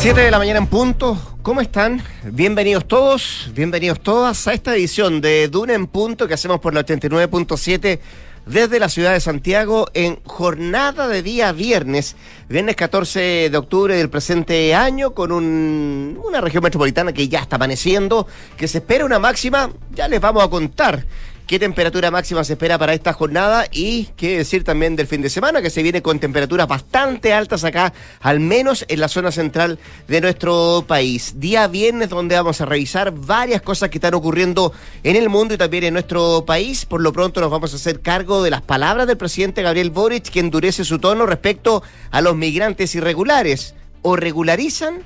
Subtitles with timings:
[0.00, 1.18] 7 de la mañana en punto.
[1.42, 2.00] ¿Cómo están?
[2.22, 6.86] Bienvenidos todos, bienvenidos todas a esta edición de Duna en punto que hacemos por la
[6.86, 7.98] 89.7
[8.46, 12.14] desde la ciudad de Santiago en jornada de día viernes,
[12.48, 17.56] viernes 14 de octubre del presente año, con un, una región metropolitana que ya está
[17.56, 21.06] amaneciendo, que se espera una máxima, ya les vamos a contar
[21.48, 25.30] qué temperatura máxima se espera para esta jornada y qué decir también del fin de
[25.30, 29.78] semana, que se viene con temperaturas bastante altas acá, al menos en la zona central
[30.06, 31.40] de nuestro país.
[31.40, 35.56] Día viernes donde vamos a revisar varias cosas que están ocurriendo en el mundo y
[35.56, 36.84] también en nuestro país.
[36.84, 40.28] Por lo pronto nos vamos a hacer cargo de las palabras del presidente Gabriel Boric,
[40.28, 43.74] que endurece su tono respecto a los migrantes irregulares.
[44.02, 45.02] O regularizan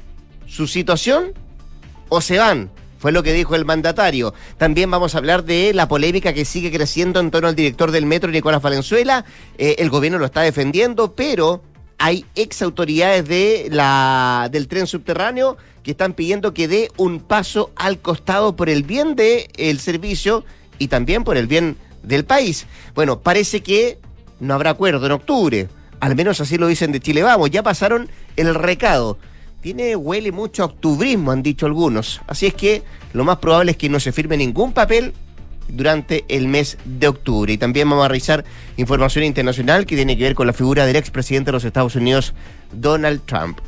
[0.49, 1.35] su situación
[2.09, 2.69] o se van
[3.03, 4.33] fue lo que dijo el mandatario.
[4.59, 8.07] También vamos a hablar de la polémica que sigue creciendo en torno al director del
[8.07, 9.25] metro, Nicolás Valenzuela.
[9.59, 11.65] Eh, el gobierno lo está defendiendo, pero
[11.99, 17.73] hay ex autoridades de la, del tren subterráneo que están pidiendo que dé un paso
[17.75, 20.45] al costado por el bien del servicio
[20.79, 22.67] y también por el bien del país.
[22.95, 23.99] Bueno, parece que
[24.39, 25.69] no habrá acuerdo en octubre.
[25.99, 27.51] Al menos así lo dicen de Chile Vamos.
[27.51, 29.19] Ya pasaron el recado
[29.63, 32.21] tiene, huele mucho a octubrismo, han dicho algunos.
[32.27, 32.83] Así es que
[33.13, 35.15] lo más probable es que no se firme ningún papel
[35.69, 37.53] durante el mes de octubre.
[37.53, 38.45] Y también vamos a revisar
[38.77, 42.35] información internacional que tiene que ver con la figura del expresidente de los Estados Unidos,
[42.73, 43.61] Donald Trump.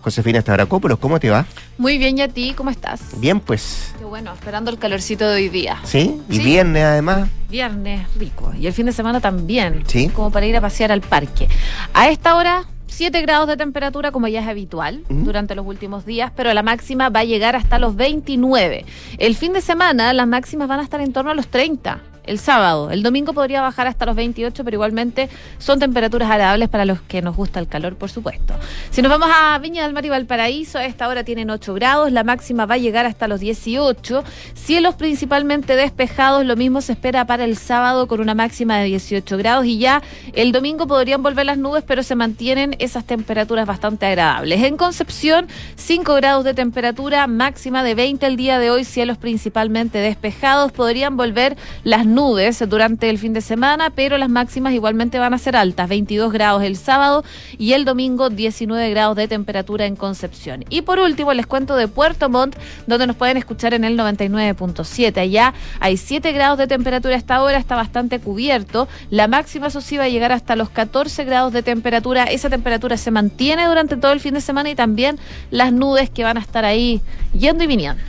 [0.00, 1.44] Josefina Stavrakopoulos, ¿cómo te va?
[1.76, 2.54] Muy bien, ¿y a ti?
[2.56, 3.00] ¿Cómo estás?
[3.18, 3.92] Bien, pues.
[3.98, 5.78] Qué bueno, esperando el calorcito de hoy día.
[5.84, 6.22] ¿Sí?
[6.30, 7.28] ¿Y viernes además?
[7.50, 8.54] Viernes, rico.
[8.58, 9.82] Y el fin de semana también.
[9.88, 10.08] Sí.
[10.08, 11.48] Como para ir a pasear al parque.
[11.92, 16.32] A esta hora 7 grados de temperatura como ya es habitual durante los últimos días,
[16.34, 18.84] pero la máxima va a llegar hasta los 29.
[19.18, 22.38] El fin de semana las máximas van a estar en torno a los 30 el
[22.38, 22.90] sábado.
[22.90, 27.22] El domingo podría bajar hasta los 28, pero igualmente son temperaturas agradables para los que
[27.22, 28.54] nos gusta el calor, por supuesto.
[28.90, 32.12] Si nos vamos a Viña del Mar y Valparaíso, a esta hora tienen 8 grados,
[32.12, 34.24] la máxima va a llegar hasta los 18.
[34.54, 39.36] Cielos principalmente despejados, lo mismo se espera para el sábado con una máxima de 18
[39.38, 44.06] grados y ya el domingo podrían volver las nubes, pero se mantienen esas temperaturas bastante
[44.06, 44.62] agradables.
[44.62, 49.98] En Concepción, 5 grados de temperatura, máxima de 20 el día de hoy, cielos principalmente
[49.98, 55.18] despejados, podrían volver las nubes nubes durante el fin de semana, pero las máximas igualmente
[55.18, 57.24] van a ser altas, 22 grados el sábado
[57.58, 60.64] y el domingo 19 grados de temperatura en Concepción.
[60.70, 62.56] Y por último les cuento de Puerto Montt,
[62.86, 65.18] donde nos pueden escuchar en el 99.7.
[65.18, 68.88] Allá hay 7 grados de temperatura a esta hora, está bastante cubierto.
[69.10, 72.24] La máxima eso sí va a llegar hasta los 14 grados de temperatura.
[72.24, 75.18] Esa temperatura se mantiene durante todo el fin de semana y también
[75.50, 77.02] las nubes que van a estar ahí
[77.34, 78.02] yendo y viniendo.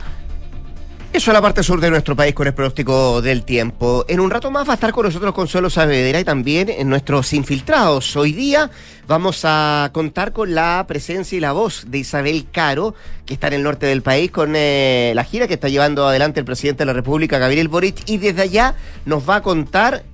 [1.10, 4.04] Eso es la parte sur de nuestro país con el pronóstico del tiempo.
[4.08, 7.32] En un rato más va a estar con nosotros Consuelo Saavedra y también en nuestros
[7.32, 8.14] infiltrados.
[8.14, 8.70] Hoy día
[9.06, 13.54] vamos a contar con la presencia y la voz de Isabel Caro, que está en
[13.54, 16.86] el norte del país con eh, la gira que está llevando adelante el presidente de
[16.86, 18.74] la República, Gabriel Boric, y desde allá
[19.06, 20.04] nos va a contar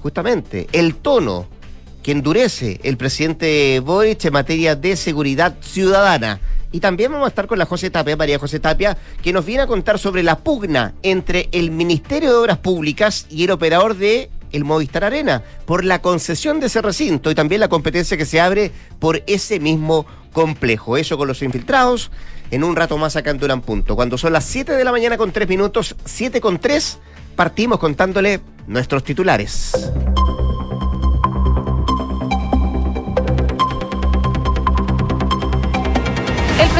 [0.00, 1.48] justamente el tono
[2.04, 6.40] que endurece el presidente Boric en materia de seguridad ciudadana.
[6.72, 9.62] Y también vamos a estar con la José Tapia, María José Tapia, que nos viene
[9.62, 14.30] a contar sobre la pugna entre el Ministerio de Obras Públicas y el operador de
[14.52, 18.40] el Movistar Arena por la concesión de ese recinto y también la competencia que se
[18.40, 20.96] abre por ese mismo complejo.
[20.96, 22.10] Eso con los infiltrados
[22.50, 23.96] en un rato más acá en Durán Punto.
[23.96, 26.98] Cuando son las 7 de la mañana con 3 minutos, 7 con 3,
[27.36, 29.72] partimos contándole nuestros titulares.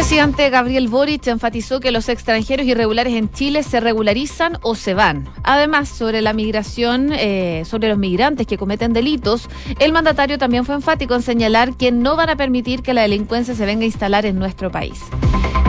[0.09, 5.29] Presidente Gabriel Boric enfatizó que los extranjeros irregulares en Chile se regularizan o se van.
[5.43, 10.77] Además, sobre la migración, eh, sobre los migrantes que cometen delitos, el mandatario también fue
[10.77, 14.25] enfático en señalar que no van a permitir que la delincuencia se venga a instalar
[14.25, 14.99] en nuestro país.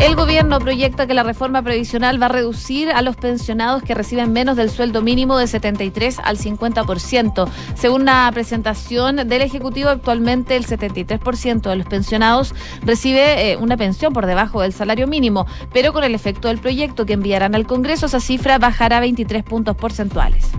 [0.01, 4.31] El gobierno proyecta que la reforma previsional va a reducir a los pensionados que reciben
[4.31, 7.49] menos del sueldo mínimo de 73 al 50%.
[7.75, 14.13] Según una presentación del Ejecutivo, actualmente el 73% de los pensionados recibe eh, una pensión
[14.13, 18.05] por debajo del salario mínimo, pero con el efecto del proyecto que enviarán al Congreso,
[18.05, 20.49] esa cifra bajará 23 puntos porcentuales.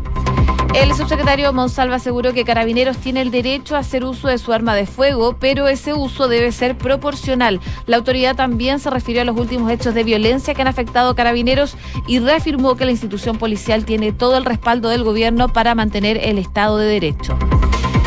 [0.75, 4.75] El subsecretario Monsalva aseguró que Carabineros tiene el derecho a hacer uso de su arma
[4.75, 7.61] de fuego, pero ese uso debe ser proporcional.
[7.87, 11.17] La autoridad también se refirió a los últimos hechos de violencia que han afectado a
[11.17, 11.77] Carabineros
[12.07, 16.39] y reafirmó que la institución policial tiene todo el respaldo del gobierno para mantener el
[16.39, 17.37] Estado de Derecho.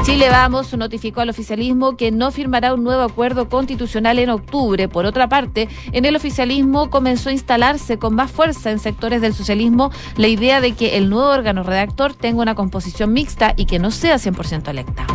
[0.04, 4.90] Chile Vamos notificó al oficialismo que no firmará un nuevo acuerdo constitucional en octubre.
[4.90, 9.34] Por otra parte, en el oficialismo comenzó a instalarse con más fuerza en sectores del
[9.34, 13.80] socialismo la idea de que el nuevo órgano redactor tenga una composición mixta y que
[13.80, 15.08] no sea 100% electa.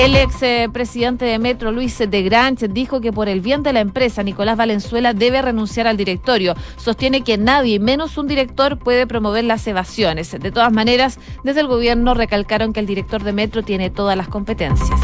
[0.00, 0.36] El ex
[0.72, 4.56] presidente de Metro, Luis de Granch, dijo que por el bien de la empresa, Nicolás
[4.56, 6.54] Valenzuela debe renunciar al directorio.
[6.78, 10.30] Sostiene que nadie, menos un director, puede promover las evasiones.
[10.30, 14.28] De todas maneras, desde el gobierno recalcaron que el director de Metro tiene todas las
[14.28, 14.98] competencias.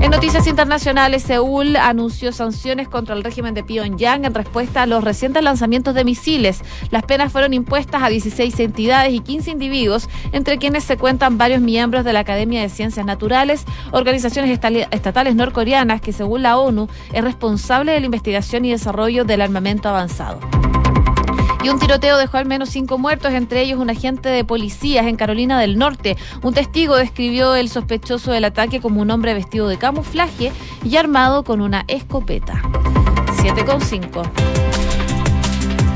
[0.00, 5.04] En noticias internacionales, Seúl anunció sanciones contra el régimen de Pyongyang en respuesta a los
[5.04, 6.62] recientes lanzamientos de misiles.
[6.90, 11.60] Las penas fueron impuestas a 16 entidades y 15 individuos, entre quienes se cuentan varios
[11.60, 14.50] miembros de la Academia de Ciencias Naturales, organizaciones
[14.90, 19.90] estatales norcoreanas que, según la ONU, es responsable de la investigación y desarrollo del armamento
[19.90, 20.59] avanzado.
[21.62, 25.16] Y un tiroteo dejó al menos cinco muertos, entre ellos un agente de policías en
[25.16, 26.16] Carolina del Norte.
[26.42, 30.52] Un testigo describió el sospechoso del ataque como un hombre vestido de camuflaje
[30.82, 32.62] y armado con una escopeta.
[33.42, 34.30] 7,5.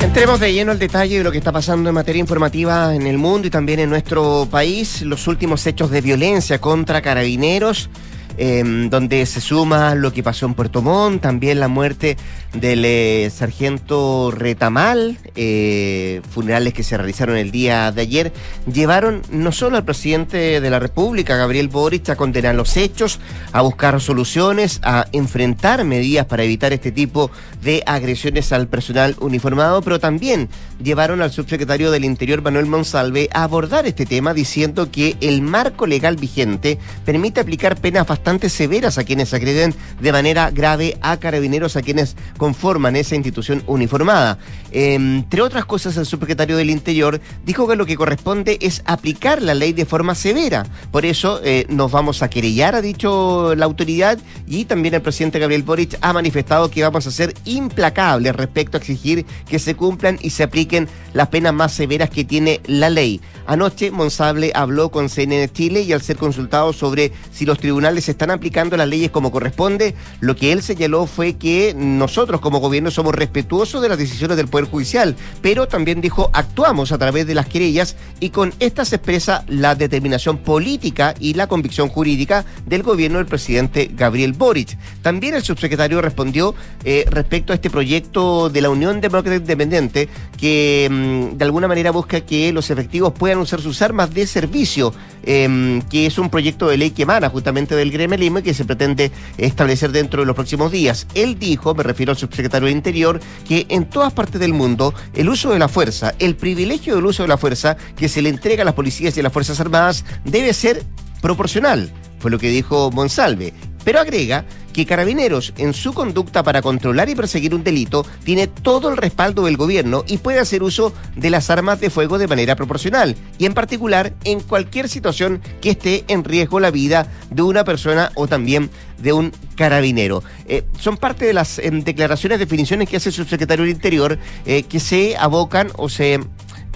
[0.02, 3.16] Entremos de lleno al detalle de lo que está pasando en materia informativa en el
[3.16, 5.00] mundo y también en nuestro país.
[5.00, 7.88] Los últimos hechos de violencia contra carabineros
[8.36, 12.16] Em, donde se suma lo que pasó en Puerto Montt, también la muerte
[12.52, 18.32] del eh, sargento Retamal, eh, funerales que se realizaron el día de ayer,
[18.72, 23.20] llevaron no solo al presidente de la República, Gabriel Boric, a condenar los hechos,
[23.52, 27.30] a buscar soluciones, a enfrentar medidas para evitar este tipo
[27.62, 30.48] de agresiones al personal uniformado, pero también
[30.82, 35.86] llevaron al subsecretario del Interior, Manuel Monsalve, a abordar este tema diciendo que el marco
[35.86, 41.18] legal vigente permite aplicar penas bastante bastante severas a quienes agreden de manera grave a
[41.18, 44.38] carabineros, a quienes conforman esa institución uniformada.
[44.72, 49.52] entre otras cosas, el subsecretario del Interior dijo que lo que corresponde es aplicar la
[49.52, 50.64] ley de forma severa.
[50.90, 55.38] Por eso eh, nos vamos a querellar, ha dicho la autoridad, y también el presidente
[55.38, 60.18] Gabriel Boric ha manifestado que vamos a ser implacables respecto a exigir que se cumplan
[60.22, 63.20] y se apliquen las penas más severas que tiene la ley.
[63.46, 68.30] Anoche Monsable habló con CNN Chile y al ser consultado sobre si los tribunales están
[68.30, 73.14] aplicando las leyes como corresponde, lo que él señaló fue que nosotros como gobierno somos
[73.14, 77.46] respetuosos de las decisiones del Poder Judicial, pero también dijo actuamos a través de las
[77.46, 83.18] querellas y con estas se expresa la determinación política y la convicción jurídica del gobierno
[83.18, 84.78] del presidente Gabriel Boric.
[85.02, 90.08] También el subsecretario respondió eh, respecto a este proyecto de la Unión Democrática Independiente
[90.44, 94.92] que mm, de alguna manera busca que los efectivos puedan usar sus armas de servicio,
[95.22, 98.66] em, que es un proyecto de ley que emana justamente del gremio y que se
[98.66, 101.06] pretende establecer dentro de los próximos días.
[101.14, 105.30] Él dijo, me refiero al subsecretario de Interior, que en todas partes del mundo el
[105.30, 108.64] uso de la fuerza, el privilegio del uso de la fuerza que se le entrega
[108.64, 110.82] a las policías y a las Fuerzas Armadas debe ser
[111.22, 113.54] proporcional, fue lo que dijo Monsalve.
[113.82, 114.44] Pero agrega
[114.74, 119.46] que Carabineros, en su conducta para controlar y perseguir un delito, tiene todo el respaldo
[119.46, 123.46] del gobierno y puede hacer uso de las armas de fuego de manera proporcional, y
[123.46, 128.26] en particular en cualquier situación que esté en riesgo la vida de una persona o
[128.26, 128.68] también
[128.98, 130.22] de un carabinero.
[130.46, 134.64] Eh, son parte de las em, declaraciones, definiciones que hace el subsecretario del Interior eh,
[134.64, 136.20] que se abocan o se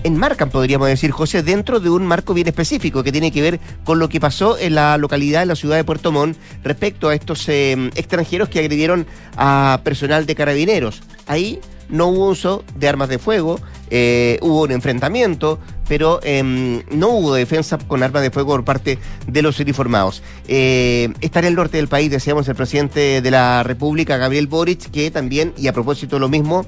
[0.05, 3.99] enmarcan, podríamos decir, José, dentro de un marco bien específico que tiene que ver con
[3.99, 7.49] lo que pasó en la localidad, en la ciudad de Puerto Montt, respecto a estos
[7.49, 9.07] em, extranjeros que agredieron
[9.37, 11.03] a personal de carabineros.
[11.27, 13.61] Ahí no hubo uso de armas de fuego,
[13.91, 15.59] eh, hubo un enfrentamiento,
[15.89, 20.23] pero em, no hubo defensa con armas de fuego por parte de los uniformados.
[20.47, 24.91] Eh, está en el norte del país, decíamos el presidente de la República, Gabriel Boric,
[24.91, 26.67] que también, y a propósito de lo mismo,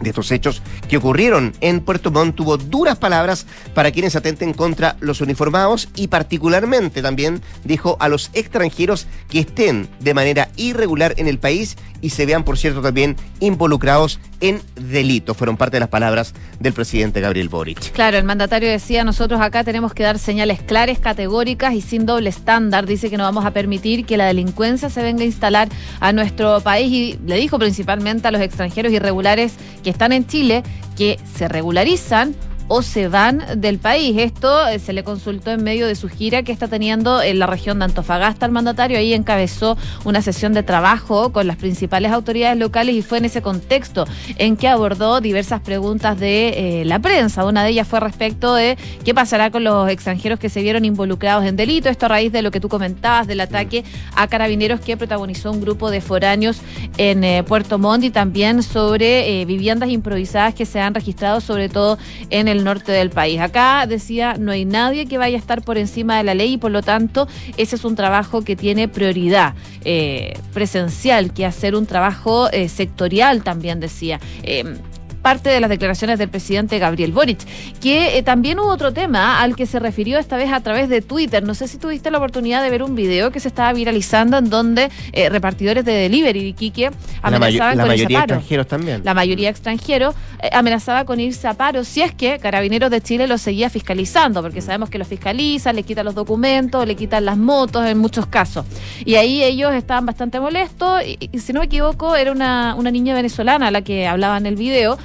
[0.00, 4.96] de estos hechos que ocurrieron en Puerto Montt tuvo duras palabras para quienes atenten contra
[5.00, 11.28] los uniformados y particularmente también dijo a los extranjeros que estén de manera irregular en
[11.28, 15.36] el país y se vean, por cierto, también involucrados en delitos.
[15.36, 17.92] Fueron parte de las palabras del presidente Gabriel Boric.
[17.92, 22.30] Claro, el mandatario decía, nosotros acá tenemos que dar señales claras, categóricas y sin doble
[22.30, 22.86] estándar.
[22.86, 25.68] Dice que no vamos a permitir que la delincuencia se venga a instalar
[26.00, 30.62] a nuestro país y le dijo principalmente a los extranjeros irregulares que están en Chile
[30.96, 32.34] que se regularizan
[32.72, 34.16] o se van del país.
[34.16, 37.48] Esto eh, se le consultó en medio de su gira que está teniendo en la
[37.48, 38.46] región de Antofagasta.
[38.46, 43.18] El mandatario ahí encabezó una sesión de trabajo con las principales autoridades locales y fue
[43.18, 44.06] en ese contexto
[44.38, 47.44] en que abordó diversas preguntas de eh, la prensa.
[47.44, 51.44] Una de ellas fue respecto de qué pasará con los extranjeros que se vieron involucrados
[51.46, 51.88] en delito.
[51.88, 53.82] Esto a raíz de lo que tú comentabas del ataque
[54.14, 56.60] a carabineros que protagonizó un grupo de foráneos
[56.98, 61.98] en eh, Puerto Montt y también sobre viviendas improvisadas que se han registrado sobre todo
[62.30, 63.40] en el norte del país.
[63.40, 66.58] Acá decía, no hay nadie que vaya a estar por encima de la ley y
[66.58, 71.86] por lo tanto ese es un trabajo que tiene prioridad eh, presencial, que hacer un
[71.86, 74.20] trabajo eh, sectorial también decía.
[74.42, 74.76] Eh,
[75.20, 77.38] parte de las declaraciones del presidente Gabriel Boric.
[77.80, 81.02] Que eh, también hubo otro tema al que se refirió esta vez a través de
[81.02, 81.42] Twitter.
[81.42, 84.50] No sé si tuviste la oportunidad de ver un video que se estaba viralizando en
[84.50, 86.90] donde eh, repartidores de delivery de Iquique
[87.22, 89.02] amenazaban la, con mayoría extranjeros también.
[89.04, 93.26] La mayoría extranjeros eh, amenazaba con irse a paro si es que Carabineros de Chile
[93.26, 97.36] los seguía fiscalizando, porque sabemos que los fiscalizan, le quitan los documentos, le quitan las
[97.36, 98.64] motos en muchos casos.
[99.04, 103.14] Y ahí ellos estaban bastante molestos y, si no me equivoco era una, una niña
[103.14, 104.98] venezolana la que hablaba en el video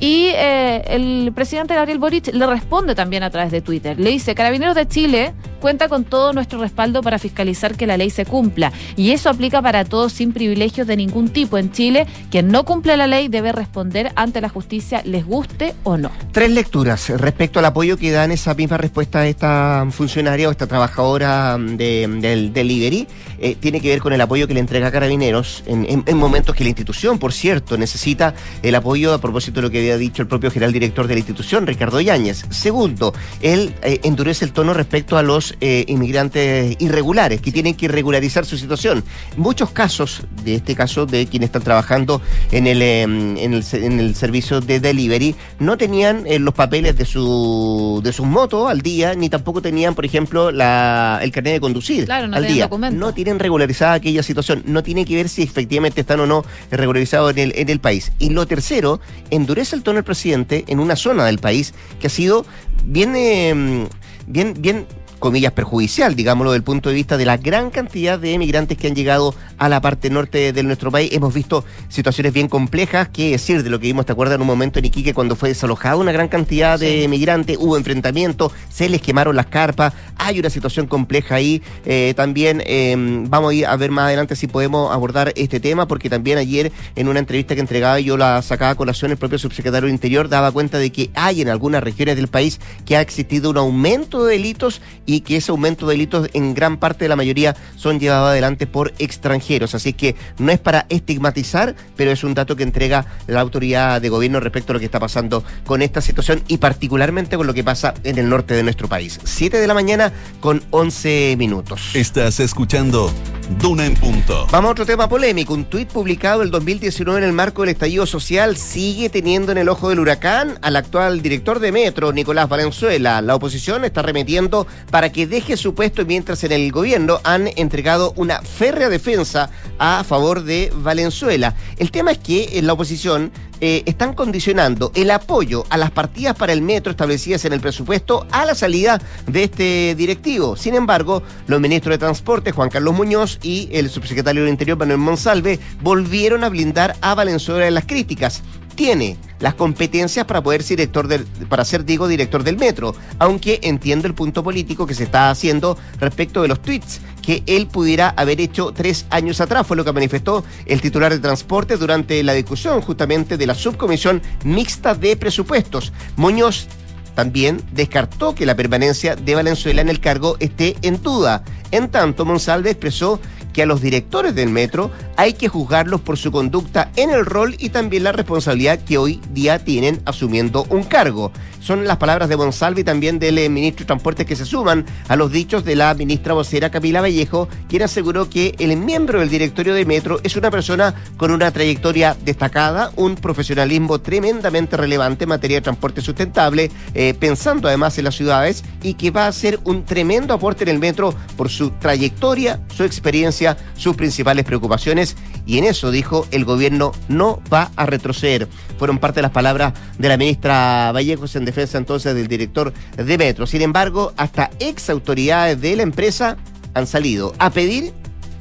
[0.00, 3.98] y eh, el presidente Gabriel Boric le responde también a través de Twitter.
[3.98, 8.10] Le dice, Carabineros de Chile cuenta con todo nuestro respaldo para fiscalizar que la ley
[8.10, 8.72] se cumpla.
[8.96, 11.58] Y eso aplica para todos sin privilegios de ningún tipo.
[11.58, 15.96] En Chile, quien no cumple la ley debe responder ante la justicia, les guste o
[15.96, 16.10] no.
[16.32, 20.66] Tres lecturas respecto al apoyo que dan esa misma respuesta a esta funcionaria o esta
[20.66, 23.06] trabajadora del delivery.
[23.38, 26.62] Eh, tiene que ver con el apoyo que le entrega Carabineros en, en momentos que
[26.62, 30.28] la institución, por cierto, necesita el apoyo a propósito de lo que había dicho el
[30.28, 32.44] propio general director de la institución, Ricardo Yáñez.
[32.50, 37.88] Segundo, él eh, endurece el tono respecto a los eh, inmigrantes irregulares, que tienen que
[37.88, 39.04] regularizar su situación.
[39.36, 44.60] Muchos casos, de este caso de quienes están trabajando en el, em, en el, servicio
[44.60, 49.28] de delivery, no tenían eh, los papeles de su de sus motos al día, ni
[49.28, 52.68] tampoco tenían, por ejemplo, la, el carnet de conducir al día.
[52.92, 57.32] No tienen regularizada aquella situación, no tiene que ver si efectivamente están o no regularizados
[57.32, 58.12] en el, en el país.
[58.18, 59.00] Y lo tercero,
[59.42, 62.46] endurece el tono el presidente en una zona del país que ha sido
[62.84, 63.88] bien, em,
[64.26, 64.86] bien, bien
[65.22, 68.94] comillas, perjudicial, digámoslo, del punto de vista de la gran cantidad de emigrantes que han
[68.96, 71.12] llegado a la parte norte de nuestro país.
[71.12, 74.34] Hemos visto situaciones bien complejas, que decir de lo que vimos, ¿te acuerdas?
[74.34, 78.50] En un momento en Iquique, cuando fue desalojada una gran cantidad de emigrantes, hubo enfrentamientos,
[78.68, 81.62] se les quemaron las carpas, hay una situación compleja ahí.
[81.84, 85.86] Eh, también em, vamos a ir a ver más adelante si podemos abordar este tema,
[85.86, 89.38] porque también ayer en una entrevista que entregaba yo la sacaba a colación, el propio
[89.38, 93.00] subsecretario del Interior daba cuenta de que hay en algunas regiones del país que ha
[93.00, 97.08] existido un aumento de delitos y que ese aumento de delitos en gran parte de
[97.08, 99.74] la mayoría son llevados adelante por extranjeros.
[99.74, 104.08] Así que no es para estigmatizar, pero es un dato que entrega la autoridad de
[104.08, 107.64] gobierno respecto a lo que está pasando con esta situación y particularmente con lo que
[107.64, 109.20] pasa en el norte de nuestro país.
[109.24, 111.90] Siete de la mañana con 11 minutos.
[111.94, 113.12] Estás escuchando
[113.60, 114.46] Duna en punto.
[114.50, 115.52] Vamos a otro tema polémico.
[115.52, 119.68] Un tuit publicado el 2019 en el marco del estallido social sigue teniendo en el
[119.68, 123.20] ojo del huracán al actual director de Metro, Nicolás Valenzuela.
[123.20, 127.48] La oposición está remitiendo para para que deje su puesto mientras en el gobierno han
[127.56, 131.56] entregado una férrea defensa a favor de Valenzuela.
[131.76, 136.36] El tema es que en la oposición eh, están condicionando el apoyo a las partidas
[136.36, 140.54] para el metro establecidas en el presupuesto a la salida de este directivo.
[140.54, 144.98] Sin embargo, los ministros de Transporte, Juan Carlos Muñoz, y el subsecretario del Interior, Manuel
[144.98, 148.40] Monsalve, volvieron a blindar a Valenzuela en las críticas
[148.82, 153.60] tiene las competencias para poder ser director del, para ser, digo, director del metro, aunque
[153.62, 158.08] entiendo el punto político que se está haciendo respecto de los tweets que él pudiera
[158.08, 162.32] haber hecho tres años atrás, fue lo que manifestó el titular de transporte durante la
[162.32, 165.92] discusión justamente de la subcomisión mixta de presupuestos.
[166.16, 166.66] Muñoz
[167.14, 171.44] también descartó que la permanencia de Valenzuela en el cargo esté en duda.
[171.70, 173.20] En tanto, Monsalve expresó
[173.52, 177.54] que a los directores del metro hay que juzgarlos por su conducta en el rol
[177.58, 181.32] y también la responsabilidad que hoy día tienen asumiendo un cargo.
[181.62, 184.84] Son las palabras de Monsalve y también del eh, ministro de Transportes que se suman
[185.06, 189.28] a los dichos de la ministra vocera Camila Vallejo, quien aseguró que el miembro del
[189.28, 195.28] directorio de Metro es una persona con una trayectoria destacada, un profesionalismo tremendamente relevante en
[195.28, 199.60] materia de transporte sustentable, eh, pensando además en las ciudades y que va a ser
[199.62, 205.16] un tremendo aporte en el metro por su trayectoria, su experiencia, sus principales preocupaciones
[205.46, 208.48] y en eso dijo el gobierno no va a retroceder.
[208.78, 213.18] Fueron parte de las palabras de la ministra Vallejos en defensa entonces del director de
[213.18, 213.46] Metro.
[213.46, 216.36] Sin embargo, hasta ex autoridades de la empresa
[216.74, 217.92] han salido a pedir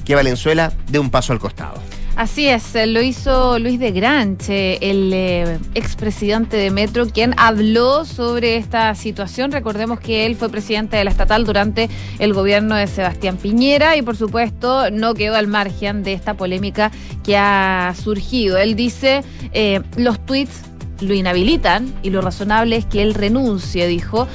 [0.06, 1.82] que Valenzuela dé un paso al costado.
[2.16, 8.04] Así es, eh, lo hizo Luis de Granche, el eh, expresidente de Metro, quien habló
[8.04, 9.52] sobre esta situación.
[9.52, 11.90] Recordemos que él fue presidente de la estatal durante
[12.20, 16.92] el gobierno de Sebastián Piñera y por supuesto no quedó al margen de esta polémica
[17.24, 18.58] que ha surgido.
[18.58, 20.71] Él dice, eh, los tweets
[21.02, 24.28] lo inhabilitan y lo razonable es que él renuncie, dijo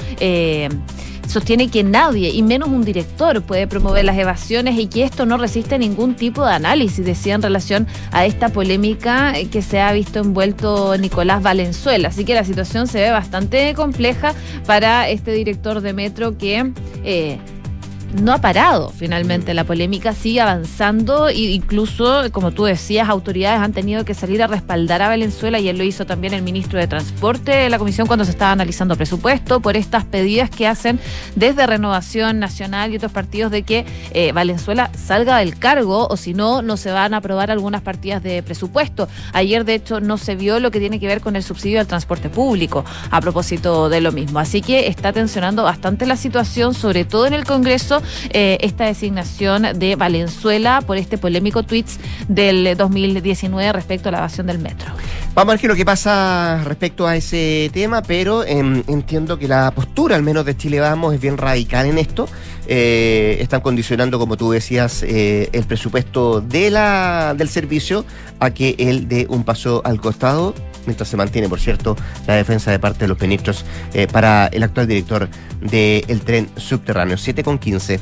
[1.27, 5.37] sostiene que nadie, y menos un director, puede promover las evasiones y que esto no
[5.37, 10.19] resiste ningún tipo de análisis, decía en relación a esta polémica que se ha visto
[10.19, 12.07] envuelto Nicolás Valenzuela.
[12.07, 14.33] Así que la situación se ve bastante compleja
[14.65, 16.71] para este director de Metro que...
[17.03, 17.37] Eh,
[18.13, 23.73] no ha parado finalmente la polémica, sigue avanzando e incluso, como tú decías, autoridades han
[23.73, 26.87] tenido que salir a respaldar a Valenzuela y él lo hizo también el ministro de
[26.87, 30.99] Transporte de la Comisión cuando se estaba analizando presupuesto por estas pedidas que hacen
[31.35, 36.33] desde Renovación Nacional y otros partidos de que eh, Valenzuela salga del cargo o si
[36.33, 39.07] no, no se van a aprobar algunas partidas de presupuesto.
[39.33, 41.87] Ayer, de hecho, no se vio lo que tiene que ver con el subsidio al
[41.87, 44.39] transporte público a propósito de lo mismo.
[44.39, 47.96] Así que está tensionando bastante la situación, sobre todo en el Congreso,
[48.29, 54.47] eh, esta designación de Valenzuela por este polémico tweets del 2019 respecto a la evasión
[54.47, 54.91] del metro.
[55.33, 59.47] Vamos a ver qué lo que pasa respecto a ese tema, pero em, entiendo que
[59.47, 62.27] la postura, al menos de Chile Vamos, es bien radical en esto.
[62.67, 68.03] Eh, están condicionando, como tú decías, eh, el presupuesto de la, del servicio
[68.39, 70.53] a que él dé un paso al costado,
[70.87, 73.63] mientras se mantiene, por cierto, la defensa de parte de los ministros
[73.93, 75.29] eh, para el actual director
[75.61, 77.17] del tren subterráneo.
[77.17, 77.99] 7 con 15.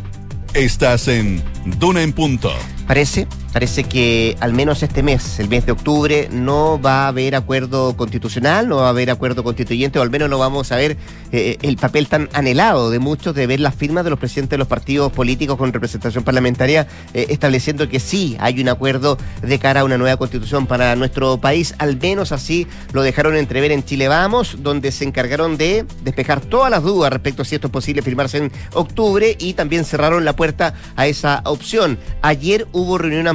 [0.54, 2.52] Estás en Duna en Punto.
[2.88, 7.36] Parece, parece que al menos este mes, el mes de octubre, no va a haber
[7.36, 10.98] acuerdo constitucional, no va a haber acuerdo constituyente, o al menos no vamos a ver
[11.32, 14.58] eh, el papel tan anhelado de muchos de ver las firmas de los presidentes de
[14.58, 19.80] los partidos políticos con representación parlamentaria eh, estableciendo que sí hay un acuerdo de cara
[19.80, 21.76] a una nueva constitución para nuestro país.
[21.78, 26.70] Al menos así lo dejaron entrever en Chile Vamos, donde se encargaron de despejar todas
[26.70, 30.36] las dudas respecto a si esto es posible firmarse en octubre y también cerraron la
[30.36, 31.98] puerta a esa opción.
[32.22, 33.30] Ayer hubo reunión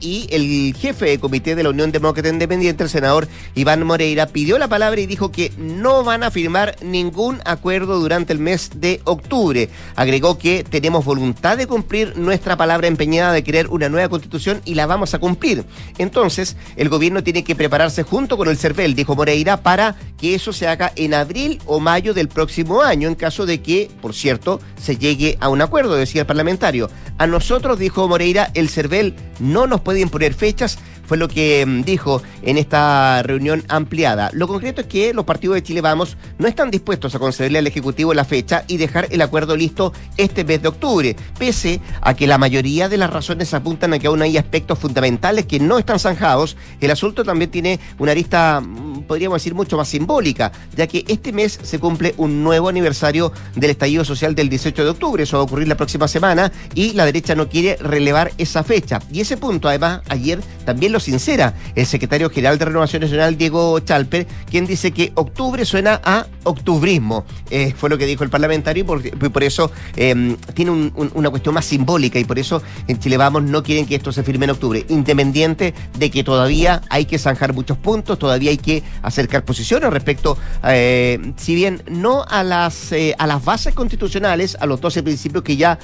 [0.00, 4.58] y el jefe de comité de la Unión Demócrata Independiente, el senador Iván Moreira, pidió
[4.58, 9.00] la palabra y dijo que no van a firmar ningún acuerdo durante el mes de
[9.04, 9.70] octubre.
[9.96, 14.74] Agregó que tenemos voluntad de cumplir nuestra palabra empeñada de querer una nueva constitución y
[14.74, 15.64] la vamos a cumplir.
[15.96, 20.52] Entonces, el gobierno tiene que prepararse junto con el CERVEL, dijo Moreira, para que eso
[20.52, 24.60] se haga en abril o mayo del próximo año, en caso de que, por cierto,
[24.78, 26.90] se llegue a un acuerdo, decía el parlamentario.
[27.18, 31.82] A nosotros, dijo Moreira, el CERVEL no nos puede imponer fechas, fue lo que mm,
[31.82, 34.30] dijo en esta reunión ampliada.
[34.34, 37.66] Lo concreto es que los partidos de Chile Vamos no están dispuestos a concederle al
[37.66, 42.26] Ejecutivo la fecha y dejar el acuerdo listo este mes de octubre, pese a que
[42.26, 45.98] la mayoría de las razones apuntan a que aún hay aspectos fundamentales que no están
[45.98, 46.56] zanjados.
[46.80, 51.32] El asunto también tiene una arista, mm, podríamos decir, mucho más simbólica, ya que este
[51.32, 55.22] mes se cumple un nuevo aniversario del estallido social del 18 de octubre.
[55.22, 59.00] Eso va a ocurrir la próxima semana y la derecha no quiere relevar esa fecha.
[59.10, 63.78] Y ese punto, además, ayer también lo sincera el secretario general de Renovación Nacional, Diego
[63.80, 67.24] Chalper, quien dice que octubre suena a octubrismo.
[67.50, 71.64] Eh, fue lo que dijo el parlamentario y por, eso em, tiene una cuestión más
[71.64, 74.84] simbólica y por eso en Chile Vamos no quieren que esto se firme en octubre,
[74.88, 80.38] independiente de que todavía hay que zanjar muchos puntos, todavía hay que acercar posiciones respecto,
[80.64, 85.42] eh, si bien no a las, eh, a las bases constitucionales, a los 12 principios
[85.42, 85.78] que ya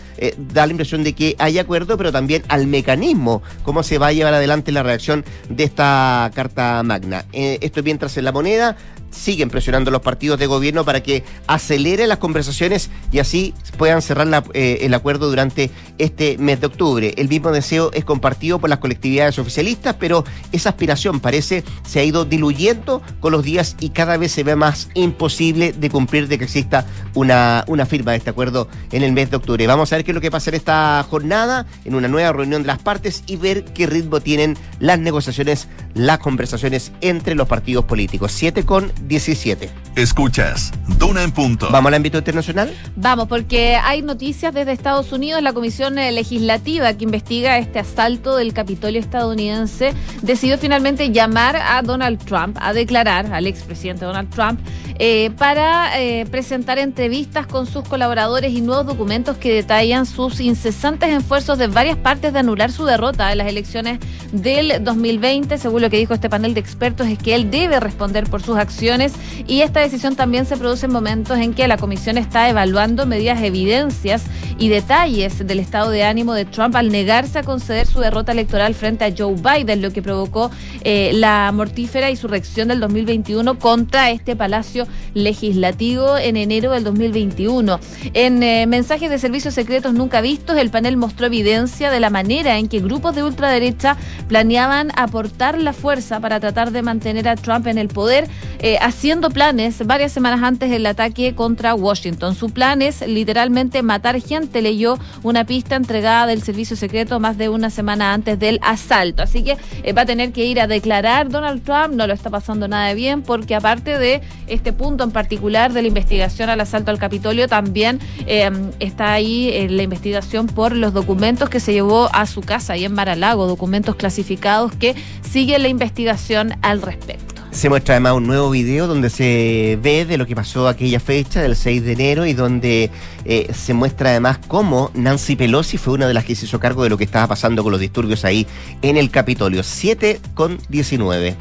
[0.53, 4.13] da la impresión de que hay acuerdo, pero también al mecanismo, cómo se va a
[4.13, 5.04] llevar adelante la reacción
[5.49, 7.25] de esta Carta Magna.
[7.33, 8.77] esto mientras en la moneda
[9.15, 14.45] siguen presionando los partidos de gobierno para que acelere las conversaciones y así puedan cerrar
[14.53, 17.15] eh, el acuerdo durante este mes de octubre.
[17.17, 22.05] El mismo deseo es compartido por las colectividades oficialistas, pero esa aspiración parece se ha
[22.05, 26.39] ido diluyendo con los días y cada vez se ve más imposible de cumplir de
[26.39, 29.67] que exista una, una firma de este acuerdo en el mes de octubre.
[29.67, 32.63] Vamos a ver qué es lo que pasa en esta jornada, en una nueva reunión
[32.63, 37.85] de las partes y ver qué ritmo tienen las negociaciones, las conversaciones entre los partidos
[37.85, 38.33] políticos.
[38.33, 39.71] 7 con 17.
[39.97, 41.69] Escuchas, Duna en punto.
[41.71, 42.75] ¿Vamos al ámbito internacional?
[42.97, 45.41] Vamos, porque hay noticias desde Estados Unidos.
[45.43, 51.81] La Comisión eh, Legislativa que investiga este asalto del Capitolio estadounidense decidió finalmente llamar a
[51.83, 54.59] Donald Trump a declarar, al expresidente Donald Trump,
[54.99, 61.11] eh, para eh, presentar entrevistas con sus colaboradores y nuevos documentos que detallan sus incesantes
[61.11, 63.99] esfuerzos de varias partes de anular su derrota en las elecciones
[64.33, 65.59] del 2020.
[65.59, 68.57] Según lo que dijo este panel de expertos, es que él debe responder por sus
[68.57, 69.13] acciones
[69.49, 73.43] y esta decisión también se produce en momentos en que la comisión está evaluando medidas,
[73.43, 74.23] evidencias
[74.59, 78.75] y detalles del estado de ánimo de Trump al negarse a conceder su derrota electoral
[78.75, 80.53] frente a Joe Biden, lo que provocó
[80.83, 84.84] eh, la mortífera insurrección del 2021 contra este palacio
[85.15, 87.79] legislativo en enero del 2021.
[88.15, 92.59] En eh, mensajes de servicios secretos nunca vistos, el panel mostró evidencia de la manera
[92.59, 93.97] en que grupos de ultraderecha
[94.29, 99.31] planeaban aportar la fuerza para tratar de mantener a Trump en el poder, eh, haciendo
[99.31, 102.35] planes varias semanas antes del ataque contra Washington.
[102.35, 107.49] Su plan es literalmente matar gente, leyó una pista entregada del servicio secreto más de
[107.49, 109.23] una semana antes del asalto.
[109.23, 112.31] Así que eh, va a tener que ir a declarar Donald Trump, no lo está
[112.31, 116.91] pasando nada bien porque aparte de este punto en particular de la investigación al asalto
[116.91, 122.09] al Capitolio también eh, está ahí eh, la investigación por los documentos que se llevó
[122.13, 127.35] a su casa ahí en Maralago, documentos clasificados que sigue la investigación al respecto.
[127.55, 131.41] Se muestra además un nuevo video donde se ve de lo que pasó aquella fecha
[131.41, 132.91] del 6 de enero y donde
[133.25, 136.83] eh, se muestra además cómo Nancy Pelosi fue una de las que se hizo cargo
[136.83, 138.45] de lo que estaba pasando con los disturbios ahí
[138.83, 139.63] en el Capitolio.
[139.63, 141.37] 7 con 19.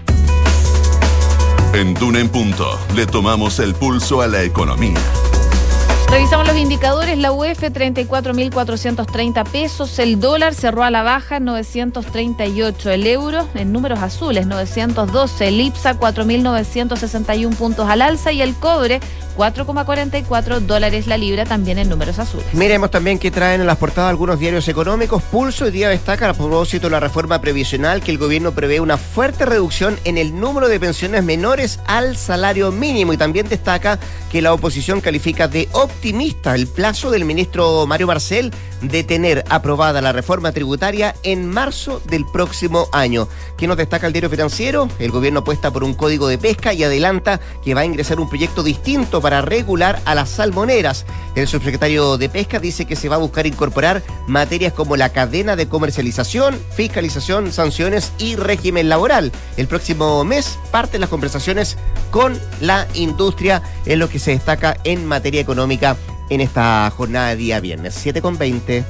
[1.74, 5.00] En Duna en Punto le tomamos el pulso a la economía.
[6.10, 13.08] Revisamos los indicadores, la UEF 34.430 pesos, el dólar cerró a la baja 938, el
[13.08, 18.32] euro en números azules 912, el IPSA 4.961 puntos al alza.
[18.32, 19.00] Y el cobre
[19.38, 22.46] 4,44 dólares la libra también en números azules.
[22.54, 25.24] Miremos también que traen en las portadas algunos diarios económicos.
[25.24, 28.98] Pulso hoy día destaca a propósito de la reforma previsional que el gobierno prevé una
[28.98, 33.14] fuerte reducción en el número de pensiones menores al salario mínimo.
[33.14, 34.00] Y también destaca
[34.32, 35.68] que la oposición califica de
[36.04, 38.52] optimista el plazo del ministro Mario Marcel
[38.84, 43.28] de tener aprobada la reforma tributaria en marzo del próximo año.
[43.58, 44.88] ¿Qué nos destaca el diario financiero?
[45.00, 48.30] El gobierno apuesta por un código de pesca y adelanta que va a ingresar un
[48.30, 51.06] proyecto distinto para regular a las salmoneras.
[51.36, 55.56] El subsecretario de Pesca dice que se va a buscar incorporar materias como la cadena
[55.56, 59.32] de comercialización, fiscalización, sanciones y régimen laboral.
[59.58, 61.78] El próximo mes parten las conversaciones
[62.12, 65.98] con la industria en lo que se destaca en materia económica
[66.30, 67.94] en esta jornada de día viernes.
[67.96, 68.84] 7 con 20.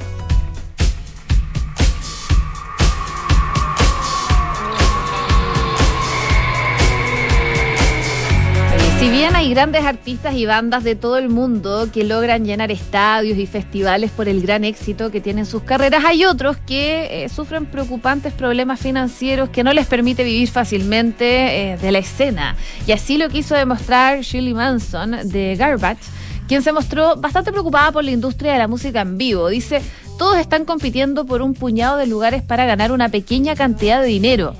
[9.04, 13.36] Si bien hay grandes artistas y bandas de todo el mundo que logran llenar estadios
[13.36, 17.66] y festivales por el gran éxito que tienen sus carreras, hay otros que eh, sufren
[17.66, 22.56] preocupantes problemas financieros que no les permite vivir fácilmente eh, de la escena.
[22.86, 26.00] Y así lo quiso demostrar Shirley Manson de Garbage,
[26.48, 29.48] quien se mostró bastante preocupada por la industria de la música en vivo.
[29.48, 29.82] Dice,
[30.18, 34.54] todos están compitiendo por un puñado de lugares para ganar una pequeña cantidad de dinero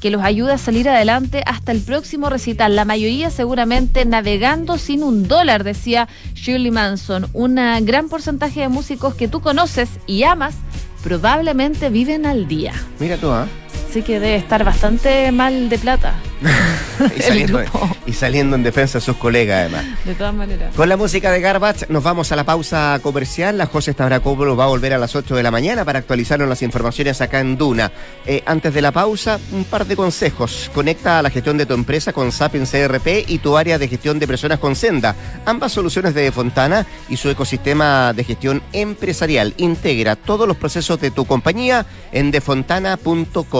[0.00, 2.76] que los ayude a salir adelante hasta el próximo recital.
[2.76, 7.26] La mayoría seguramente navegando sin un dólar, decía Shirley Manson.
[7.32, 10.54] Un gran porcentaje de músicos que tú conoces y amas
[11.02, 12.74] probablemente viven al día.
[12.98, 13.46] Mira tú, ¿ah?
[13.88, 16.14] Así que debe estar bastante mal de plata.
[17.16, 17.60] y, saliendo,
[18.06, 19.84] y, saliendo, en defensa de sus colegas, además.
[20.04, 20.74] De todas maneras.
[20.74, 23.56] Con la música de Garbage, nos vamos a la pausa comercial.
[23.56, 26.62] La José Stavrakopoulos va a volver a las 8 de la mañana para actualizarnos las
[26.62, 27.90] informaciones acá en Duna.
[28.26, 30.70] Eh, antes de la pausa, un par de consejos.
[30.74, 34.18] Conecta a la gestión de tu empresa con Sapiens CRP y tu área de gestión
[34.18, 35.16] de personas con Senda.
[35.46, 39.54] Ambas soluciones de Fontana y su ecosistema de gestión empresarial.
[39.56, 43.57] Integra todos los procesos de tu compañía en defontana.com.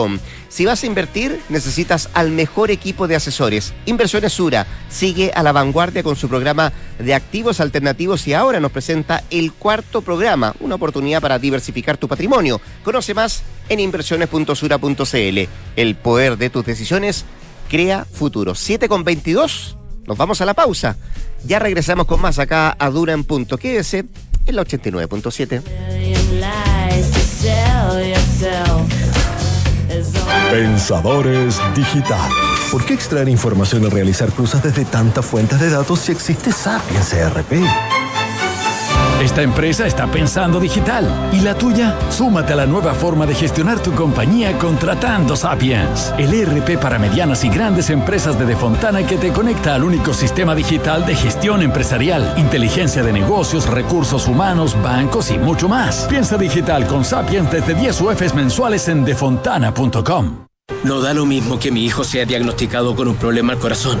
[0.49, 3.73] Si vas a invertir, necesitas al mejor equipo de asesores.
[3.85, 8.71] Inversiones Sura sigue a la vanguardia con su programa de activos alternativos y ahora nos
[8.71, 12.61] presenta el cuarto programa, una oportunidad para diversificar tu patrimonio.
[12.83, 15.39] Conoce más en inversiones.sura.cl.
[15.75, 17.25] El poder de tus decisiones
[17.69, 18.55] crea futuro.
[18.55, 19.77] 7 con 22.
[20.07, 20.97] Nos vamos a la pausa.
[21.45, 23.59] Ya regresamos con más acá a Dura en Punto.
[23.61, 25.61] En la 89.7.
[30.51, 32.29] Pensadores Digital.
[32.71, 37.13] ¿Por qué extraer información y realizar cruzas desde tantas fuentes de datos si existe Sapiens
[37.13, 37.98] ERP?
[39.21, 41.05] Esta empresa está pensando digital.
[41.33, 41.93] ¿Y la tuya?
[42.09, 47.43] Súmate a la nueva forma de gestionar tu compañía contratando Sapiens, el ERP para medianas
[47.43, 52.33] y grandes empresas de Defontana que te conecta al único sistema digital de gestión empresarial,
[52.37, 56.07] inteligencia de negocios, recursos humanos, bancos y mucho más.
[56.09, 60.45] Piensa digital con Sapiens desde 10 UFs mensuales en defontana.com.
[60.85, 63.99] No da lo mismo que mi hijo sea diagnosticado con un problema al corazón.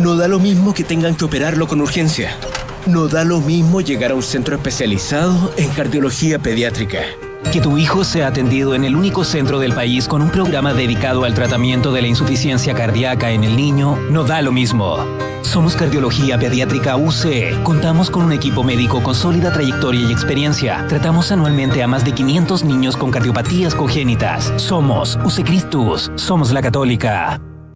[0.00, 2.36] No da lo mismo que tengan que operarlo con urgencia.
[2.86, 7.00] No da lo mismo llegar a un centro especializado en cardiología pediátrica.
[7.52, 11.24] Que tu hijo sea atendido en el único centro del país con un programa dedicado
[11.24, 14.98] al tratamiento de la insuficiencia cardíaca en el niño no da lo mismo.
[15.42, 17.62] Somos Cardiología Pediátrica UC.
[17.64, 20.84] Contamos con un equipo médico con sólida trayectoria y experiencia.
[20.88, 24.52] Tratamos anualmente a más de 500 niños con cardiopatías congénitas.
[24.58, 26.12] Somos UC Cristus.
[26.14, 27.40] Somos la Católica.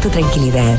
[0.00, 0.78] tu tranquilidad.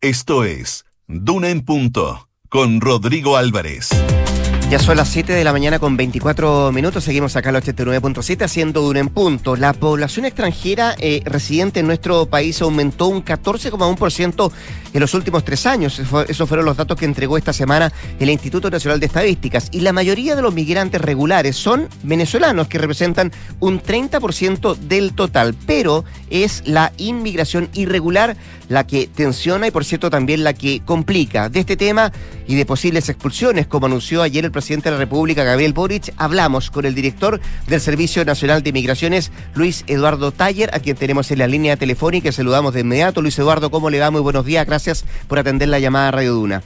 [0.00, 3.90] Esto es Duna en Punto con Rodrigo Álvarez.
[4.68, 7.04] Ya son las 7 de la mañana con 24 minutos.
[7.04, 9.54] Seguimos acá los 89.7 haciendo Duna en punto.
[9.54, 14.50] La población extranjera eh, residente en nuestro país aumentó un 14,1%
[14.96, 16.00] en los últimos tres años.
[16.28, 19.68] Esos fueron los datos que entregó esta semana el Instituto Nacional de Estadísticas.
[19.70, 23.30] Y la mayoría de los migrantes regulares son venezolanos, que representan
[23.60, 25.54] un 30% del total.
[25.66, 28.36] Pero es la inmigración irregular
[28.68, 31.50] la que tensiona y, por cierto, también la que complica.
[31.50, 32.10] De este tema
[32.46, 36.70] y de posibles expulsiones, como anunció ayer el presidente de la República, Gabriel Boric, hablamos
[36.70, 41.38] con el director del Servicio Nacional de Migraciones, Luis Eduardo Taller, a quien tenemos en
[41.38, 42.32] la línea telefónica.
[42.32, 43.20] Saludamos de inmediato.
[43.20, 44.10] Luis Eduardo, ¿cómo le va?
[44.10, 44.66] Muy buenos días.
[44.66, 44.85] Gracias
[45.28, 46.62] por atender la llamada a Radio Duna.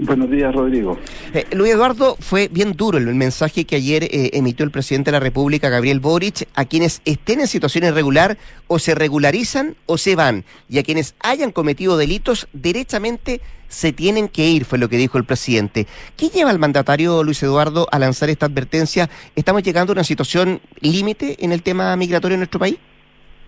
[0.00, 0.96] Buenos días, Rodrigo.
[1.34, 5.16] Eh, Luis Eduardo, fue bien duro el mensaje que ayer eh, emitió el presidente de
[5.16, 10.14] la República, Gabriel Boric, a quienes estén en situación irregular o se regularizan o se
[10.14, 14.96] van, y a quienes hayan cometido delitos, derechamente se tienen que ir, fue lo que
[14.96, 15.88] dijo el presidente.
[16.16, 19.10] ¿Qué lleva al mandatario Luis Eduardo a lanzar esta advertencia?
[19.34, 22.78] ¿Estamos llegando a una situación límite en el tema migratorio en nuestro país?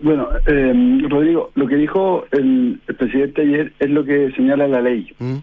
[0.01, 0.73] Bueno, eh,
[1.09, 5.13] Rodrigo, lo que dijo el, presidente ayer es lo que señala la ley.
[5.19, 5.37] ¿Mm?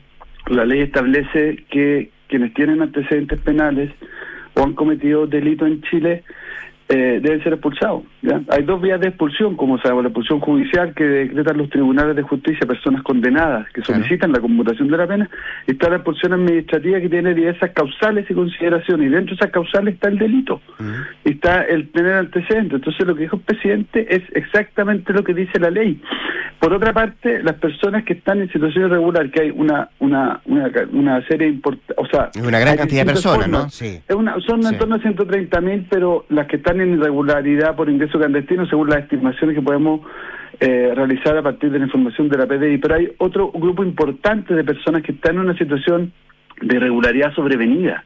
[0.49, 3.90] La ley establece que quienes tienen antecedentes penales
[4.55, 6.25] o han cometido delito en Chile
[6.88, 8.03] eh, deben ser expulsados.
[8.48, 12.22] Hay dos vías de expulsión, como sabemos, la expulsión judicial que decretan los tribunales de
[12.22, 15.31] justicia a personas condenadas que solicitan la conmutación de la pena,
[15.66, 19.53] y está la expulsión administrativa que tiene diversas causales y consideraciones, y dentro de esas
[19.53, 20.62] causales está el delito,
[21.24, 22.77] y está el tener antecedentes.
[22.77, 26.01] Entonces lo que dijo el presidente es exactamente lo que dice la ley.
[26.59, 30.70] Por otra parte, las personas que están en situación irregular, que hay una una una,
[30.92, 32.31] una serie importante, o sea...
[32.42, 33.68] Una gran cantidad de personas, ¿no?
[33.68, 34.01] Sí.
[34.46, 38.67] son en torno a 130 mil, pero las que están en irregularidad por ingreso clandestino,
[38.67, 40.01] según las estimaciones que podemos
[40.61, 42.79] eh, realizar a partir de la información de la PDI.
[42.79, 46.12] Pero hay otro grupo importante de personas que están en una situación
[46.61, 48.05] de irregularidad sobrevenida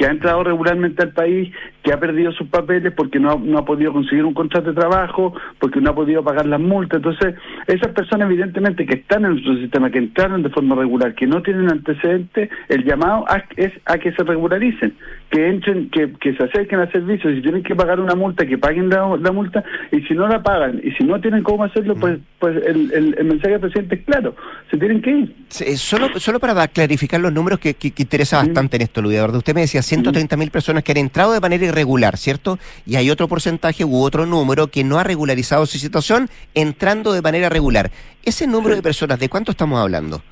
[0.00, 3.58] que ha entrado regularmente al país, que ha perdido sus papeles porque no ha, no
[3.58, 7.02] ha podido conseguir un contrato de trabajo, porque no ha podido pagar las multas.
[7.04, 7.34] Entonces,
[7.66, 11.42] esas personas evidentemente que están en nuestro sistema, que entraron de forma regular, que no
[11.42, 14.94] tienen antecedentes, el llamado es a que se regularicen,
[15.30, 18.56] que entren, que, que se acerquen al servicio, si tienen que pagar una multa, que
[18.56, 22.18] paguen la, multa, y si no la pagan, y si no tienen cómo hacerlo, pues,
[22.38, 24.34] pues el, el, mensaje del presidente es claro,
[24.70, 25.76] se tienen que ir.
[25.76, 29.54] solo, solo para clarificar los números que, que, interesa bastante en esto, Luis Eduardo, usted
[29.54, 32.58] me decía 130 mil personas que han entrado de manera irregular, ¿cierto?
[32.86, 37.22] Y hay otro porcentaje u otro número que no ha regularizado su situación entrando de
[37.22, 37.90] manera regular.
[38.24, 40.22] Ese número de personas, ¿de cuánto estamos hablando?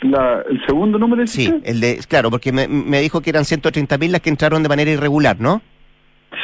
[0.00, 4.12] el segundo número Sí, el de, claro, porque me, me dijo que eran 130 mil
[4.12, 5.62] las que entraron de manera irregular, ¿no?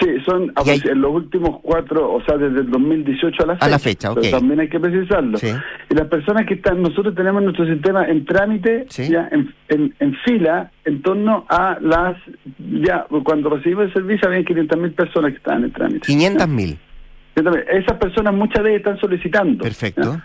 [0.03, 3.67] Sí, son en los últimos cuatro, o sea, desde el 2018 a la fecha.
[3.67, 4.19] A la fecha, ok.
[4.21, 5.39] Pero también hay que precisarlo.
[5.39, 10.71] Y las personas que están, nosotros tenemos nuestro sistema en trámite, ya en, en, fila,
[10.85, 12.17] en torno a las,
[12.59, 16.01] ya, cuando recibimos el servicio había 500 mil personas que estaban en trámite.
[16.07, 16.79] 500 mil.
[17.35, 19.65] Esas personas muchas de ellas están solicitando.
[19.65, 20.21] Perfecto.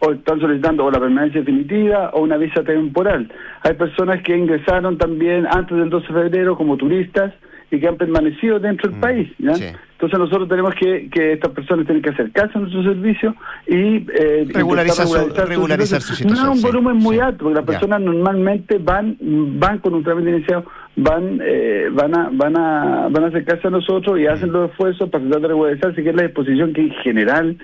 [0.00, 3.30] o están solicitando o la permanencia definitiva o una visa temporal.
[3.62, 7.34] Hay personas que ingresaron también antes del 12 de febrero como turistas
[7.70, 9.28] y que han permanecido dentro del mm, país.
[9.38, 9.52] ¿ya?
[9.52, 13.34] Entonces nosotros tenemos que, que estas personas tienen que acercarse a nuestro servicio
[13.66, 16.46] y eh, regularizar, su, situación.
[16.46, 20.30] No es un volumen muy alto, porque las personas normalmente van van con un trámite
[20.30, 20.64] iniciado,
[20.96, 24.52] van eh, van a van a van a acercarse a nosotros y hacen mm.
[24.52, 27.56] los esfuerzos para tratar de regularizarse, que es la disposición que en general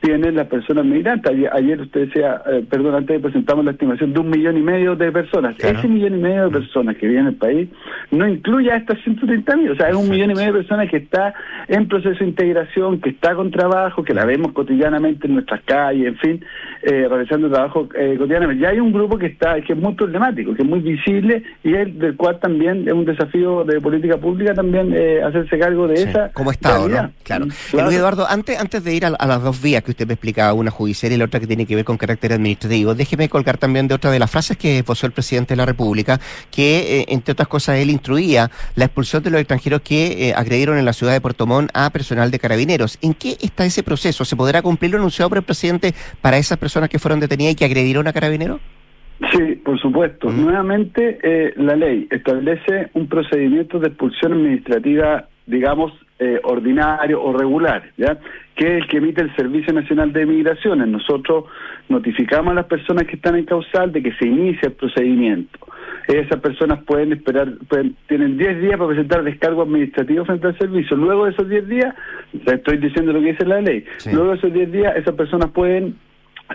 [0.00, 1.32] tienen las personas migrantes.
[1.52, 5.10] Ayer, usted decía, eh, perdón, antes presentamos la estimación de un millón y medio de
[5.10, 5.56] personas.
[5.58, 7.68] Ese millón y medio de personas que viven en el país
[8.10, 9.70] no incluye a estas 130 mil.
[9.72, 11.34] O sea, es un millón y medio de personas que está
[11.66, 16.06] en proceso de integración, que está con trabajo, que la vemos cotidianamente en nuestras calles,
[16.06, 16.44] en fin,
[16.82, 18.62] eh, realizando trabajo eh, cotidianamente.
[18.62, 21.74] Ya hay un grupo que está que es muy problemático, que es muy visible y
[21.74, 25.94] el del cual también es un desafío de política pública también eh, hacerse cargo de
[25.94, 26.30] esa.
[26.32, 27.10] Como Estado, ¿no?
[27.24, 27.46] Claro.
[27.46, 30.70] Luis Eduardo, antes, antes de ir a las dos vías que usted me explicaba, una
[30.70, 32.94] judicial y la otra que tiene que ver con carácter administrativo.
[32.94, 36.20] Déjeme colgar también de otra de las frases que posó el presidente de la República,
[36.50, 40.78] que eh, entre otras cosas él instruía la expulsión de los extranjeros que eh, agredieron
[40.78, 42.98] en la ciudad de Puerto Montt a personal de carabineros.
[43.02, 44.24] ¿En qué está ese proceso?
[44.24, 46.68] ¿Se podrá cumplir lo anunciado por el presidente para esas personas?
[46.68, 48.60] personas que fueron detenidas y que agredieron a carabineros?
[49.32, 50.30] Sí, por supuesto.
[50.30, 57.82] Nuevamente, eh, la ley establece un procedimiento de expulsión administrativa, digamos, eh, ordinario o regular,
[57.96, 58.18] ¿ya?
[58.56, 60.88] que es el que emite el Servicio Nacional de Migraciones.
[60.88, 61.44] Nosotros
[61.88, 65.58] notificamos a las personas que están en causal de que se inicia el procedimiento.
[66.08, 70.96] Esas personas pueden esperar, pueden, tienen 10 días para presentar descargo administrativo frente al servicio.
[70.96, 71.94] Luego de esos 10 días,
[72.46, 75.96] estoy diciendo lo que dice la ley, luego de esos 10 días esas personas pueden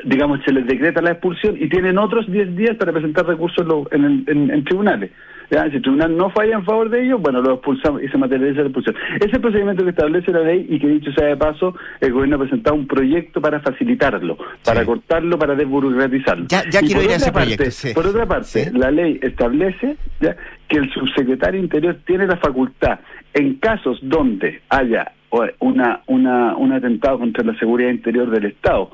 [0.06, 4.04] digamos, se les decreta la expulsión y tienen otros 10 días para presentar recursos en,
[4.04, 5.12] el- en- en tribunales.
[5.50, 5.70] ¿Ya?
[5.70, 8.62] Si el tribunal no falla en favor de ellos, bueno, lo expulsamos y se materializa
[8.62, 8.96] la expulsión.
[9.16, 12.12] Ese es el procedimiento que establece la ley y que dicho sea de paso, el
[12.14, 16.46] gobierno ha presentado un proyecto para facilitarlo, para cortarlo, para desburocratizarlo.
[16.48, 17.94] Ya- ya quiero ir a ese parte- proyecto, sí.
[17.94, 20.36] Por otra parte, la ley establece ¿ya?
[20.68, 23.00] que el subsecretario Interior tiene la facultad,
[23.34, 25.12] en casos donde haya
[25.60, 28.92] una, una, un atentado contra la seguridad interior del Estado,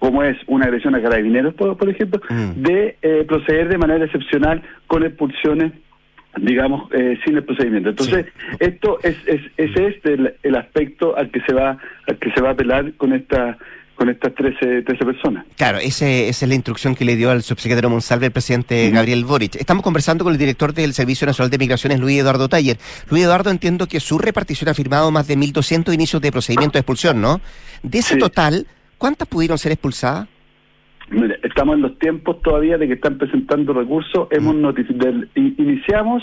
[0.00, 2.20] como es una agresión a carabineros, por, por ejemplo,
[2.56, 5.72] de eh, proceder de manera excepcional con expulsiones
[6.36, 7.90] digamos, eh, sin el procedimiento.
[7.90, 8.26] Entonces,
[8.60, 12.40] esto es, es, es este el, el aspecto al que se va al que se
[12.40, 13.58] va a apelar con esta
[14.00, 15.44] con estas 13, 13 personas.
[15.56, 19.26] Claro, ese, esa es la instrucción que le dio al subsecretario Monsalve el presidente Gabriel
[19.26, 19.56] Boric.
[19.56, 22.78] Estamos conversando con el director del Servicio Nacional de Migraciones, Luis Eduardo Taller.
[23.10, 26.80] Luis Eduardo, entiendo que su repartición ha firmado más de 1.200 inicios de procedimiento de
[26.80, 27.42] expulsión, ¿no?
[27.82, 28.66] De ese total,
[29.00, 30.28] ¿cuántas pudieron ser expulsadas?
[31.08, 34.28] Mire, estamos en los tiempos todavía de que están presentando recursos.
[34.30, 36.22] Hemos notificado, iniciamos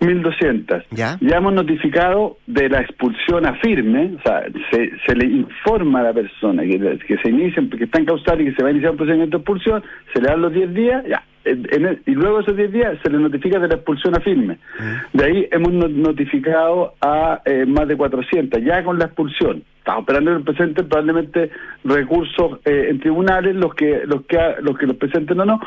[0.00, 0.84] 1.200.
[0.90, 1.18] ¿Ya?
[1.20, 6.12] hemos notificado de la expulsión a firme, o sea, se, se le informa a la
[6.12, 8.92] persona que, que se inicia, que está en causal y que se va a iniciar
[8.92, 11.22] un procedimiento de expulsión, se le dan los 10 días, ya.
[11.46, 14.20] En- en el- y luego esos 10 días se le notifica de la expulsión a
[14.20, 14.56] firme.
[15.12, 19.62] De ahí hemos no- notificado a eh, más de 400, ya con la expulsión.
[19.78, 21.50] Estamos esperando que presenten probablemente
[21.84, 25.60] recursos eh, en tribunales, los que los que los que los presenten o no,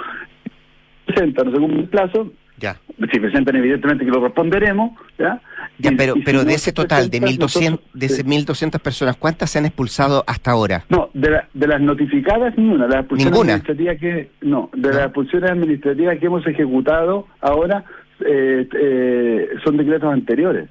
[1.06, 2.32] presentan según el plazo.
[2.60, 2.78] Ya.
[3.12, 4.91] Si presentan, evidentemente que lo responderemos.
[5.20, 5.39] ¿ya?
[5.78, 7.91] Ya, Y- pero, y si pero no de se ese total, de presentan, 1.200 nosotros-
[7.93, 10.84] de ese 1.200 personas, ¿cuántas se han expulsado hasta ahora?
[10.89, 12.88] No, de, la- de las notificadas ni una.
[12.88, 13.54] Las Ninguna.
[13.54, 17.84] administrativas que no, de las expulsiones administrativas que hemos ejecutado ahora
[18.26, 20.67] eh, eh, son decretos anteriores.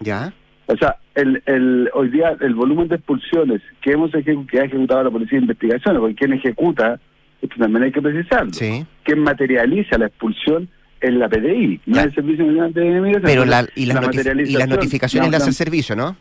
[0.00, 0.32] ¿Ya?
[0.66, 4.64] O sea, el, el, hoy día el volumen de expulsiones que hemos ejecu- que ha
[4.64, 6.98] ejecutado la Policía de Investigaciones, porque quien ejecuta,
[7.42, 8.50] esto también hay que precisarlo,
[9.02, 10.68] quien materializa la expulsión
[11.06, 13.22] es la PDI, no es el Servicio Nacional de Migración.
[13.22, 16.16] Pero la, y, las y notificaciones la- las hace el servicio, ¿no?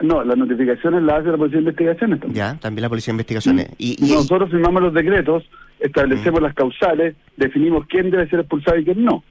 [0.00, 2.36] No, las notificaciones las hace la Policía de Investigaciones también.
[2.36, 3.68] Ya, también la Policía de Investigaciones.
[3.78, 5.44] Y, y- Nosotros firmamos los decretos,
[5.80, 9.24] establecemos las causales, definimos quién debe ser expulsado y quién no.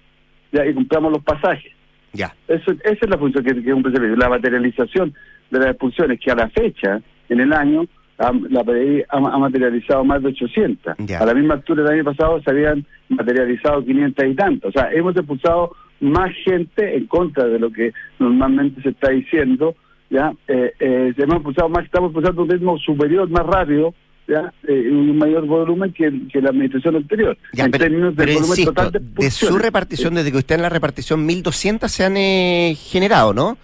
[0.52, 1.72] Ya, y compramos los pasajes.
[2.14, 2.34] Ya.
[2.48, 4.16] Eso, esa es la función que, que cumple el servicio.
[4.18, 5.14] La materialización
[5.52, 7.86] de las expulsiones, que a la fecha, en el año,
[8.20, 10.96] ha- la PDI ha, ha materializado más de 800.
[11.00, 11.20] Ya.
[11.20, 14.70] A la misma altura del año pasado se habían materializado 500 y tantos.
[14.76, 19.76] O sea, hemos expulsado más gente en contra de lo que normalmente se está diciendo.
[20.10, 23.94] ya eh, eh, hemos expulsado más, estamos expulsando un ritmo superior, más rápido,
[24.28, 27.38] ya eh, un mayor volumen que, que la administración anterior.
[27.54, 30.56] Ya, en pero, términos pero volumen insisto, total de de su repartición, desde que usted
[30.56, 33.58] en la repartición, 1.200 se han eh, generado, ¿no?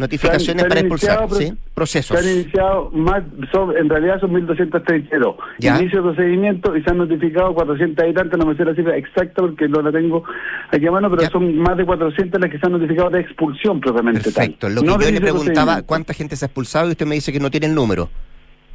[0.00, 1.28] Notificaciones para expulsar.
[1.74, 2.18] Procesos.
[2.18, 5.36] Se han iniciado más, son, en realidad son 1.232.
[5.58, 5.78] Ya.
[5.80, 8.96] Inicio de procedimiento y se han notificado 400 y tantas, no me sé la cifra
[8.96, 10.24] exacta porque no la tengo
[10.72, 13.80] aquí a mano, pero son más de 400 las que se han notificado de expulsión
[13.80, 14.66] propiamente Perfecto.
[14.66, 14.74] tal.
[14.74, 15.82] Lo que No yo le preguntaba.
[15.82, 16.88] ¿cuánta gente se ha expulsado?
[16.88, 18.08] Y usted me dice que no tiene el número.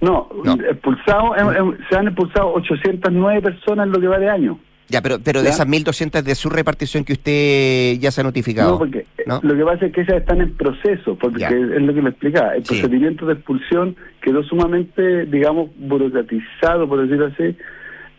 [0.01, 0.29] No,
[0.69, 4.59] expulsado, em- em- se han expulsado 809 personas en lo que va de año.
[4.87, 8.73] Ya, pero, pero de esas 1.200 de su repartición que usted ya se ha notificado.
[8.73, 9.39] No, porque eh, ¿no?
[9.41, 11.49] lo que pasa es que esas están en proceso, porque Ya.
[11.49, 12.55] es lo que le explicaba.
[12.55, 12.79] El Sí.
[12.81, 17.55] procedimiento de expulsión quedó sumamente, digamos, burocratizado, por decirlo así,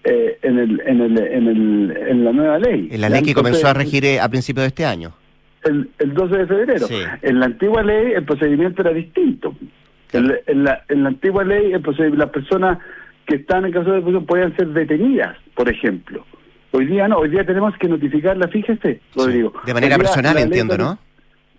[0.05, 2.89] eh, en, el, en, el, en, el, en la nueva ley.
[2.91, 5.13] En la ley que comenzó a regir eh, a principios de este año.
[5.65, 6.87] El, el 12 de febrero.
[6.87, 6.99] Sí.
[7.23, 9.55] En la antigua ley el procedimiento era distinto.
[10.13, 12.79] En, la- en la, en la antigua ley el las personas
[13.27, 16.25] que están en caso de expulsión podían ser detenidas, por ejemplo.
[16.77, 19.53] Hoy día no, hoy día tenemos que notificarla, fíjese, Rodrigo.
[19.65, 20.99] De manera personal, entiendo, ¿no?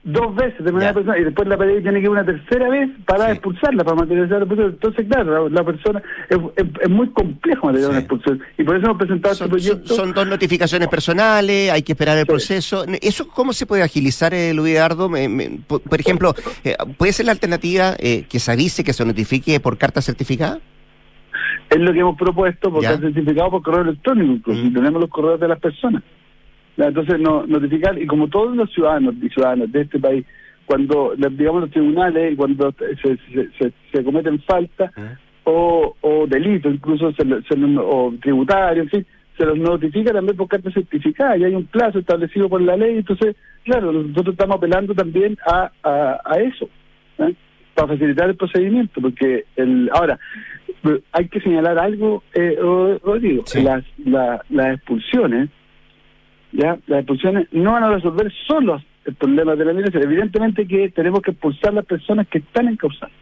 [0.04, 2.90] Dos veces de manera personal y después la PDI tiene que ir una tercera vez
[3.06, 4.70] para expulsarla, para materializar la expulsión.
[4.72, 8.78] Entonces, claro, la, la persona es, es- es muy complejo materializar una expulsión y por
[8.78, 9.94] eso hemos presentado este proyecto.
[9.96, 12.86] Son dos notificaciones personales, hay que esperar el proceso.
[13.02, 15.10] ¿Eso cómo se puede agilizar, eh, Luis Eduardo?
[15.10, 18.94] Me- me- por, por ejemplo, eh, ¿puede ser la alternativa eh, que se avise, que
[18.94, 20.60] se notifique por carta certificada?
[21.70, 25.10] Es lo que hemos propuesto porque está certificado por correo electrónico, incluso y tenemos los
[25.10, 26.04] correos de las personas.
[26.78, 30.26] Entonces, no, notificar, y como todos los ciudadanos y ciudadanas de este país,
[30.66, 32.72] cuando, la- digamos, los tribunales, cuando
[33.02, 34.92] se, se, se- se cometen faltas,
[35.46, 39.06] o, o delito, incluso se, se o tributario, en fin,
[39.38, 42.98] se los notifica también por carta certificada y hay un plazo establecido por la ley.
[42.98, 46.70] Entonces, claro, nosotros estamos apelando también a, a, a eso,
[47.20, 47.34] ¿eh?
[47.74, 50.20] para facilitar el procedimiento, porque el ahora
[51.12, 55.50] hay que señalar algo, eh, Ro- Rodrigo, las, la- las expulsiones,
[56.52, 60.04] ya las expulsiones no van a resolver solos el problema de la migración.
[60.04, 63.14] Evidentemente que tenemos que expulsar las personas que están encausadas,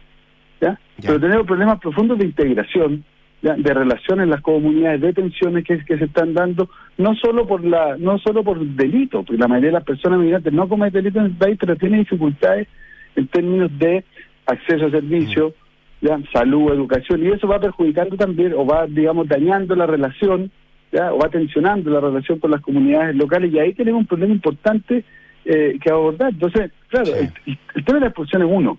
[0.60, 0.78] ¿ya?
[1.00, 3.04] Pero tenemos problemas profundos de integración,
[3.42, 3.54] ¿ya?
[3.54, 7.64] de relación en las comunidades, de tensiones que, que se están dando, no solo por
[7.64, 11.20] la no solo por delito, porque la mayoría de las personas migrantes no cometen delito
[11.20, 12.66] en el país, pero tienen dificultades
[13.14, 14.04] en términos de
[14.46, 15.52] acceso a servicios,
[16.00, 16.18] ¿ya?
[16.32, 20.50] salud, educación, y eso va perjudicando también, o va, digamos, dañando la relación,
[20.92, 21.12] ¿ya?
[21.12, 25.04] o va tensionando la relación con las comunidades locales, y ahí tenemos un problema importante
[25.44, 26.30] eh, que abordar.
[26.32, 28.78] Entonces, claro, el, el- el tema de la expulsión es uno,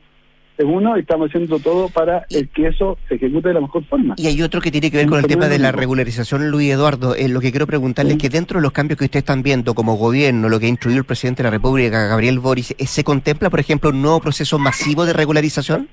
[0.57, 3.85] es uno, y estamos haciendo todo para eh, que eso se ejecute de la mejor
[3.85, 4.15] forma.
[4.17, 7.15] Y hay otro que tiene que ver con el tema de la regularización, Luis Eduardo.
[7.15, 9.75] Eh, lo que quiero preguntarle es que dentro de los cambios que ustedes están viendo
[9.75, 13.49] como gobierno, lo que ha instruido el presidente de la República, Gabriel Boris, ¿se contempla,
[13.49, 15.87] por ejemplo, un nuevo proceso masivo de regularización?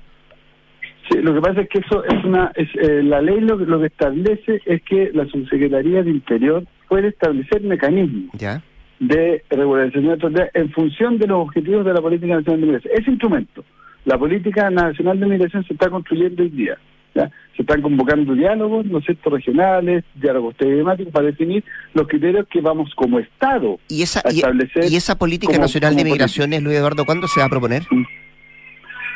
[1.09, 3.65] Sí, lo que pasa es que eso es una, es, eh, la ley lo, que-
[3.65, 8.61] lo que establece es que la Subsecretaría de Interior puede establecer mecanismos Ya.
[8.99, 12.93] de regularización de en función de los objetivos de la política nacional de migración.
[12.97, 13.63] Ese instrumento,
[14.05, 16.77] la política nacional de migración se está construyendo hoy día.
[17.13, 17.29] ¿ya?
[17.55, 22.93] Se están convocando diálogos, ¿no cierto?, regionales, diálogos temáticos para definir los criterios que vamos
[22.95, 24.91] como Estado ¿Y esa, a establecer.
[24.91, 27.83] y esa política como- nacional de migraciones, Luis Eduardo, cuándo se va a proponer?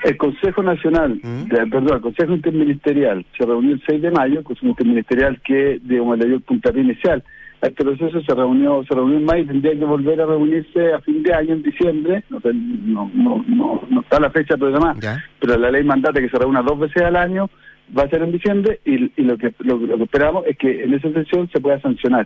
[0.03, 4.45] El Consejo Nacional, de- perdón, el Consejo Interministerial se reunió el 6 de mayo, el
[4.45, 7.23] Consejo Interministerial que, digamos, le dio el puntapié inicial.
[7.61, 10.93] A este proceso, se reunió, se reunió en mayo y tendría que volver a reunirse
[10.93, 14.93] a fin de año, en diciembre, no, no, no, no, no está la fecha programada,
[15.41, 17.49] pero la ley mandata que se reúna dos veces al año,
[17.97, 20.83] va a ser en diciembre y, y lo, que, lo, lo que esperamos es que
[20.85, 22.25] en esa sesión se pueda sancionar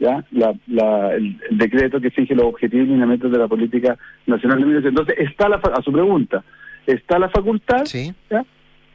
[0.00, 3.98] ya la, la, el, el decreto que fije los objetivos y lineamientos de la política
[4.26, 4.92] nacional de migración.
[4.92, 6.42] Entonces, está la, a su pregunta,
[6.86, 7.84] está la facultad
[8.30, 8.44] ¿ya?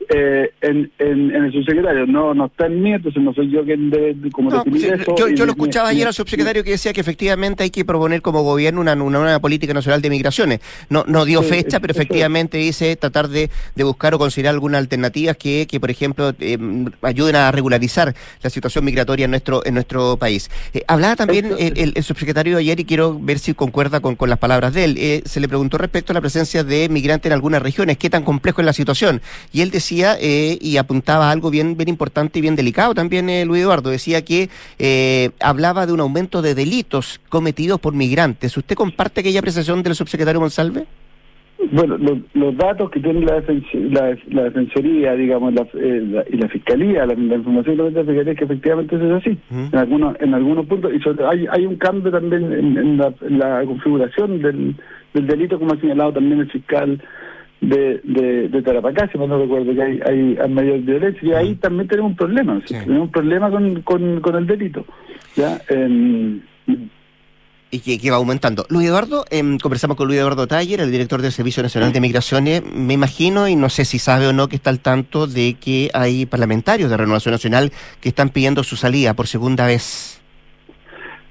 [0.10, 3.66] Eh, en, en, en el subsecretario, no no está en mí, entonces no soy yo
[3.66, 5.16] quien debe de- como No, definir pues, eso.
[5.36, 8.80] yo, lo escuchaba ayer al subsecretario que decía que efectivamente hay que proponer como gobierno
[8.80, 10.62] una, una nueva política nacional de migraciones.
[10.90, 14.80] No, no dio Sí, fecha, pero efectivamente dice tratar de, de buscar o considerar algunas
[14.80, 16.58] alternativas que, que por ejemplo, eh,
[17.02, 20.50] ayuden a regularizar la situación migratoria en nuestro en nuestro país.
[20.74, 24.30] Eh, hablaba también el, el- el subsecretario ayer y quiero ver si concuerda con, con
[24.30, 24.96] las palabras de él.
[24.98, 28.24] Eh, se le preguntó respecto a la presencia de migrantes en algunas regiones, qué tan
[28.24, 29.22] complejo es la situación.
[29.52, 33.30] Y él decía eh, y apuntaba a algo bien, bien importante y bien delicado también,
[33.30, 33.90] eh, Luis Eduardo.
[33.90, 38.56] Decía que eh, hablaba de un aumento de delitos cometidos por migrantes.
[38.58, 40.86] ¿Usted comparte aquella apreciación del subsecretario Monsalve?
[41.72, 46.24] Bueno, lo- los datos que tiene la, defens- la, la Defensoría, digamos, la, eh, la-
[46.32, 49.76] y la Fiscalía, la, información de la Fiscalía es que efectivamente eso es así, en
[49.76, 53.64] algunos en algunos puntos, y sobre- hay, hay un cambio también en, la, en la
[53.66, 54.76] configuración del,
[55.16, 57.02] del delito, como ha señalado también el fiscal
[57.62, 61.56] de, de, de Tarapacá, si no recuerdo, que hay, hay, hay mayor violencia, y ahí
[61.56, 62.74] también tenemos un problema, ¿sí?
[62.74, 64.86] tenemos un problema con, con, con el delito.
[65.36, 65.60] ¿ya?
[65.70, 66.42] Em,
[67.70, 68.66] y que, que va aumentando.
[68.70, 72.64] Luis Eduardo, em, conversamos con Luis Eduardo Taller, el director del Servicio Nacional de Migraciones.
[72.64, 75.90] Me imagino, y no sé si sabe o no, que está al tanto de que
[75.94, 80.22] hay parlamentarios de Renovación Nacional que están pidiendo su salida por segunda vez.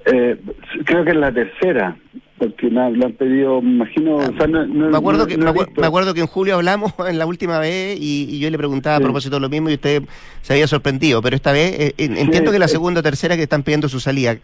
[0.05, 0.37] Eh,
[0.85, 1.97] creo que es la tercera,
[2.39, 5.39] porque me, lo han pedido, me imagino, o sea, no- no- Me acuerdo, no- que,
[5.39, 8.97] me, acuerdo que en julio hablamos en la última vez y, y yo le preguntaba
[8.97, 10.03] a propósito de lo mismo y usted
[10.43, 12.69] se había sorprendido, pero esta vez eh, en- entiendo que es la eh.
[12.69, 14.37] segunda o tercera que están pidiendo su salida.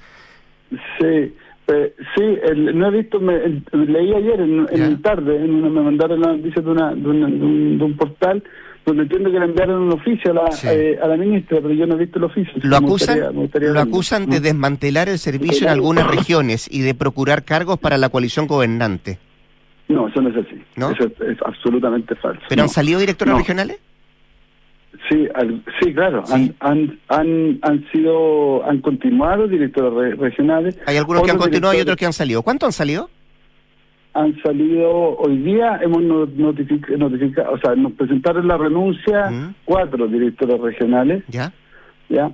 [0.71, 1.35] Sí,
[1.69, 5.69] eh, sí, el- no he visto, me, el- leí ayer en, en tarde, en una,
[5.69, 8.43] me mandaron la noticia de, una, de, una- de un, de un portal
[8.85, 11.87] donde entiendo que le enviaron un oficio a la, eh, a la ministra, pero yo
[11.87, 12.53] no he visto el oficio.
[12.63, 16.69] Lo Me acusan, gustaría- me gustaría lo acusan de desmantelar el servicio en algunas regiones
[16.71, 19.19] y de procurar cargos para la coalición gobernante.
[19.89, 20.61] No, eso no es así.
[20.77, 20.91] ¿No?
[20.91, 22.41] Eso es, es absolutamente falso.
[22.49, 23.39] ¿Pero han salido directores No.
[23.39, 23.79] regionales?
[25.09, 26.23] Sí, al- sí, claro.
[26.31, 30.79] Han, han, han, han sido, han continuado directores re- regionales.
[30.87, 32.43] Hay algunos que han continuado y otros que han salido.
[32.43, 33.11] ¿Cuántos han salido?
[34.15, 39.31] Han salido hoy día hemos no- notific- notificado o sea nos presentaron la renuncia
[39.65, 41.25] cuatro directores regionales.
[41.29, 41.53] Ya.
[42.09, 42.31] Ya.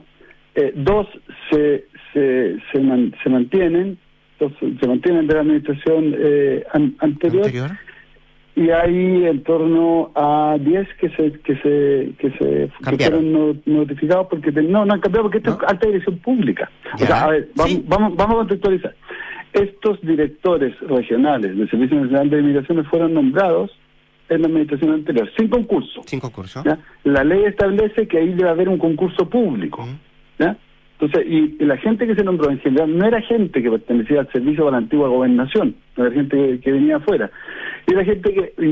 [0.55, 1.07] Eh, dos
[1.51, 3.97] se se se, man- se mantienen
[4.41, 7.47] dos se mantienen de la administración eh, an- anterior,
[8.57, 13.57] y hay en torno a 10 que se que se que se que fueron no-
[13.67, 16.69] notificados porque no no han cambiado porque esto es alta dirección pública.
[16.95, 18.95] O sea a ver vamos, vamos vamos a contextualizar
[19.53, 23.71] estos directores regionales del Servicio Nacional de Migraciones fueron nombrados
[24.29, 26.03] en la administración anterior, sin concurso.
[26.07, 26.63] Sin concurso.
[26.65, 26.79] ¿ya?
[27.05, 29.87] La ley establece que ahí debe haber un concurso público.
[30.39, 30.57] ¿ya?
[31.01, 34.21] Entonces, y, y la gente que se nombró en general no era gente que pertenecía
[34.21, 37.31] al servicio de la antigua gobernación, no era gente que, que venía afuera.
[37.87, 38.67] Y era gente que, y,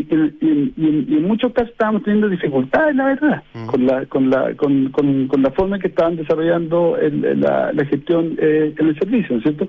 [0.45, 4.91] y- y- en muchos casos estábamos teniendo dificultades, la verdad, con la con la con,
[4.91, 8.99] con, con la forma en que estaban desarrollando el- la, la gestión eh, en el
[8.99, 9.69] servicio, ¿no es cierto?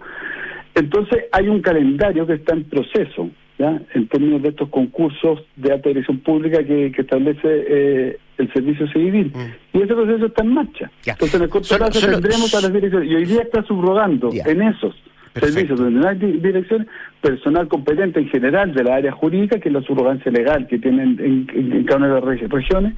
[0.77, 3.81] Entonces, hay un calendario que está en proceso, ¿ya?
[3.93, 8.87] En términos de estos concursos de alta dirección pública que, que establece eh, el servicio
[8.89, 9.31] civil.
[9.73, 10.91] Y ese proceso está en marcha.
[11.13, 13.09] Entonces, en el corto Solo- plazo solo- tendremos a las direcciones.
[13.11, 14.95] Y hoy día está subrogando en esos
[15.33, 16.87] servicios donde no hay di- dirección
[17.21, 21.17] personal competente en general de la área jurídica, que es la subrogancia legal que tienen
[21.19, 22.93] en, en- en cada una de las regi- regiones,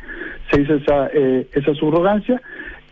[0.51, 2.41] se hizo esa, eh, esa subrogancia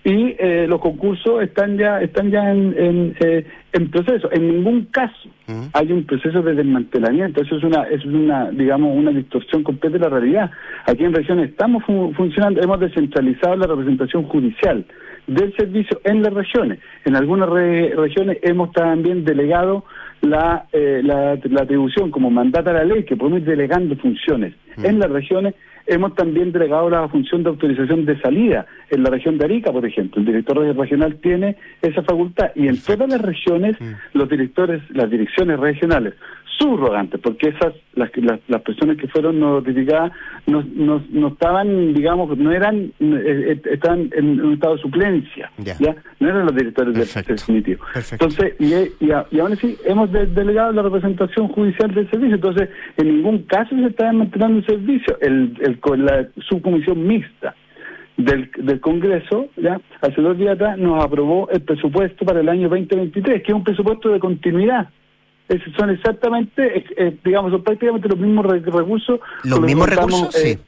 [0.03, 3.45] y eh, los concursos están ya están ya en, en, eh,
[3.77, 4.29] en proceso.
[4.31, 5.29] En ningún caso
[5.73, 7.41] hay un proceso de desmantelamiento.
[7.41, 10.51] Eso es una es una digamos una distorsión completa de la realidad.
[10.85, 14.85] Aquí en regiones estamos fu- funcionando, hemos descentralizado la representación judicial
[15.27, 16.79] del servicio en las regiones.
[17.05, 19.83] En algunas re- regiones hemos también delegado
[20.21, 24.53] la, eh, la, la atribución como mandata la ley, que podemos ir delegando funciones.
[24.83, 25.53] En las regiones
[25.87, 28.65] hemos también delegado la función de autorización de salida.
[28.89, 32.79] En la región de Arica, por ejemplo, el director regional tiene esa facultad y en
[32.81, 33.77] todas las regiones
[34.13, 36.13] los directores, las direcciones regionales
[36.57, 40.11] subrogantes, porque esas, las, las, las personas que fueron notificadas
[40.47, 45.51] no, no, no estaban, digamos, no eran, eh, eh, estaban en un estado de suplencia,
[45.79, 45.95] Ya.
[46.19, 47.03] No eran los directores del
[47.35, 47.83] definitivo.
[48.25, 52.35] Entonces, y, y, a- y aún así hemos de- delegado la representación judicial del servicio,
[52.35, 55.17] entonces en ningún caso se está desmantelando el servicio.
[55.21, 57.53] El, el, con la subcomisión mixta
[58.17, 62.67] del, del Congreso, ya hace dos días atrás, nos aprobó el presupuesto para el año
[62.69, 64.89] 2023, que es un presupuesto de continuidad.
[65.49, 69.19] Es- son exactamente, eh, digamos, son prácticamente los mismos re- recursos.
[69.43, 70.35] ¿Los mismos recursos?
[70.43, 70.59] eh,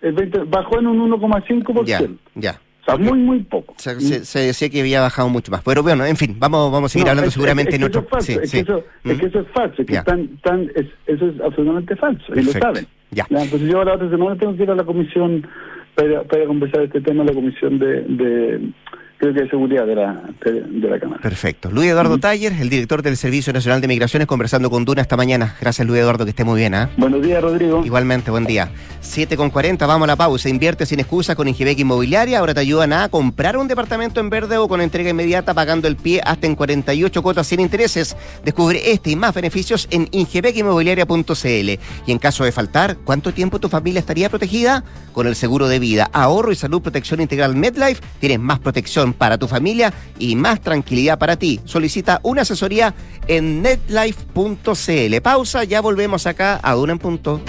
[0.00, 1.84] el 20 bajó en un 1,5%.
[1.86, 2.00] Ya,
[2.34, 2.60] ya.
[2.82, 3.74] O sea, muy, muy poco.
[3.76, 5.62] Se, se- se decía que había bajado mucho más.
[5.62, 7.86] Pero bueno, en fin, vamos, vamos a seguir No, hablando es- seguramente es, en que
[7.98, 8.00] otro.
[8.00, 8.56] Eso es falso, sí, es, sí.
[8.56, 11.96] Que eso, es que eso es falso, es que están, están- es- eso es absolutamente
[11.96, 12.86] falso, y lo saben.
[13.10, 13.26] Ya.
[13.28, 15.46] Entonces yo la otra semana tengo que ir a la comisión
[15.94, 18.70] para, para conversar este tema, la comisión de, de
[19.18, 21.20] creo que de seguridad de la, de, de la Cámara.
[21.20, 21.70] Perfecto.
[21.70, 25.56] Luis Eduardo Taller, el director del Servicio Nacional de Migraciones, conversando con Duna esta mañana.
[25.60, 26.74] Gracias, Luis Eduardo, que esté muy bien.
[26.74, 26.88] ¿ah?
[26.96, 27.84] Buenos días, Rodrigo.
[27.84, 28.70] Igualmente, buen día.
[29.00, 30.48] 7 con 40, vamos a la pausa.
[30.48, 32.38] Invierte sin excusa con Ingebec Inmobiliaria.
[32.38, 35.96] Ahora te ayudan a comprar un departamento en verde o con entrega inmediata pagando el
[35.96, 38.16] pie hasta en 48 cuotas sin intereses.
[38.44, 41.70] Descubre este y más beneficios en ingebecinmobiliaria.cl.
[42.06, 44.84] Y en caso de faltar, ¿cuánto tiempo tu familia estaría protegida?
[45.12, 49.38] Con el seguro de vida, ahorro y salud protección integral MedLife, tienes más protección para
[49.38, 51.60] tu familia y más tranquilidad para ti.
[51.64, 52.94] Solicita una asesoría
[53.26, 55.20] en netlife.cl.
[55.22, 57.40] Pausa, ya volvemos acá a Duna en Punto.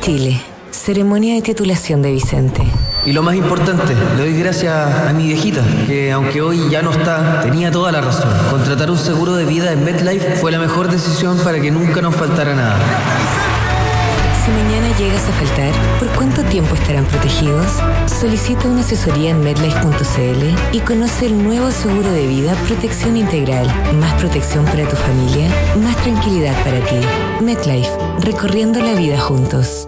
[0.00, 0.40] Chile.
[0.70, 2.62] Ceremonia de titulación de Vicente.
[3.04, 6.92] Y lo más importante, le doy gracias a mi viejita, que aunque hoy ya no
[6.92, 8.30] está, tenía toda la razón.
[8.50, 12.14] Contratar un seguro de vida en MetLife fue la mejor decisión para que nunca nos
[12.14, 12.78] faltara nada.
[14.98, 17.66] Llegas a faltar, ¿por cuánto tiempo estarán protegidos?
[18.18, 23.66] Solicita una asesoría en medlife.cl y conoce el nuevo seguro de vida Protección Integral.
[24.00, 25.50] Más protección para tu familia,
[25.82, 26.96] más tranquilidad para ti.
[27.42, 27.90] MedLife,
[28.20, 29.86] recorriendo la vida juntos.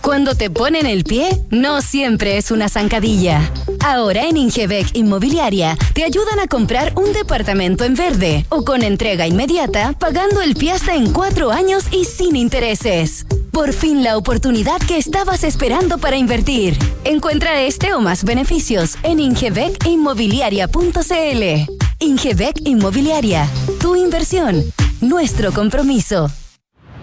[0.00, 3.52] Cuando te ponen el pie, no siempre es una zancadilla.
[3.84, 9.26] Ahora en Ingebec Inmobiliaria te ayudan a comprar un departamento en verde o con entrega
[9.26, 13.26] inmediata, pagando el pie en cuatro años y sin intereses.
[13.50, 16.78] Por fin la oportunidad que estabas esperando para invertir.
[17.04, 21.72] Encuentra este o más beneficios en ingebecinmobiliaria.cl.
[21.98, 23.48] Ingebec Inmobiliaria,
[23.80, 24.64] tu inversión,
[25.00, 26.30] nuestro compromiso.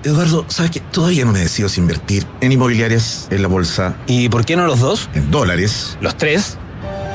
[0.04, 0.80] Eduardo, ¿sabes qué?
[0.80, 3.96] Todavía no me decido si invertir en inmobiliarias, en la bolsa.
[4.08, 5.10] ¿Y por qué no los dos?
[5.14, 5.98] En dólares.
[6.02, 6.58] ¿Los tres?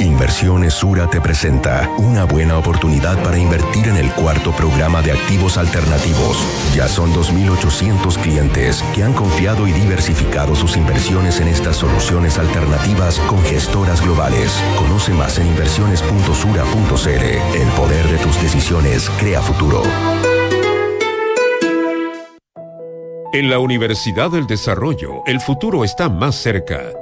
[0.01, 5.57] Inversiones Sura te presenta una buena oportunidad para invertir en el cuarto programa de activos
[5.57, 6.36] alternativos.
[6.74, 13.18] Ya son 2.800 clientes que han confiado y diversificado sus inversiones en estas soluciones alternativas
[13.20, 14.53] con gestoras globales.
[14.78, 17.09] Conoce más en inversiones.sura.cl.
[17.09, 19.82] El poder de tus decisiones crea futuro.
[23.34, 27.01] En la Universidad del Desarrollo, el futuro está más cerca.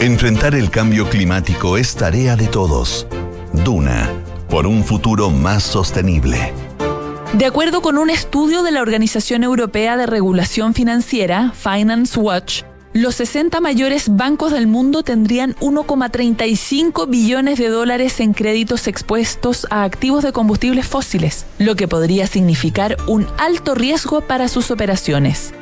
[0.00, 3.06] Enfrentar el cambio climático es tarea de todos.
[3.64, 4.12] Duna,
[4.50, 6.52] por un futuro más sostenible.
[7.32, 13.14] De acuerdo con un estudio de la Organización Europea de Regulación Financiera, Finance Watch, los
[13.14, 20.22] 60 mayores bancos del mundo tendrían 1,35 billones de dólares en créditos expuestos a activos
[20.22, 25.54] de combustibles fósiles, lo que podría significar un alto riesgo para sus operaciones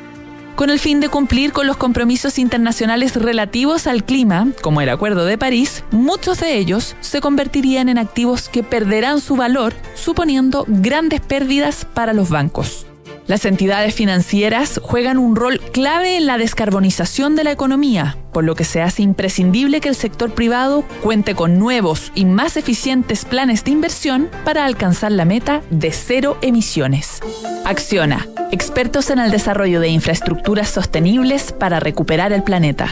[0.55, 5.25] con el fin de cumplir con los compromisos internacionales relativos al clima, como el Acuerdo
[5.25, 11.21] de París, muchos de ellos se convertirían en activos que perderán su valor, suponiendo grandes
[11.21, 12.85] pérdidas para los bancos.
[13.27, 18.53] Las entidades financieras juegan un rol clave en la descarbonización de la economía, por lo
[18.53, 23.63] que se hace imprescindible que el sector privado cuente con nuevos y más eficientes planes
[23.63, 27.19] de inversión para alcanzar la meta de cero emisiones.
[27.65, 32.91] Acciona, expertos en el desarrollo de infraestructuras sostenibles para recuperar el planeta.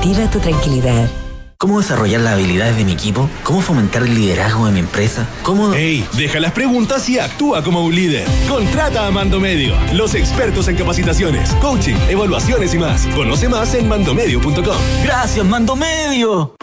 [0.00, 1.08] tu tranquilidad.
[1.58, 3.28] ¿Cómo desarrollar las habilidades de mi equipo?
[3.44, 5.26] ¿Cómo fomentar el liderazgo de mi empresa?
[5.42, 5.74] ¿Cómo...?
[5.74, 6.06] ¡Ey!
[6.14, 8.26] Deja las preguntas y actúa como un líder.
[8.48, 13.06] Contrata a Mando Medio, los expertos en capacitaciones, coaching, evaluaciones y más.
[13.14, 14.76] Conoce más en mandomedio.com.
[15.04, 16.54] ¡Gracias, Mando Medio!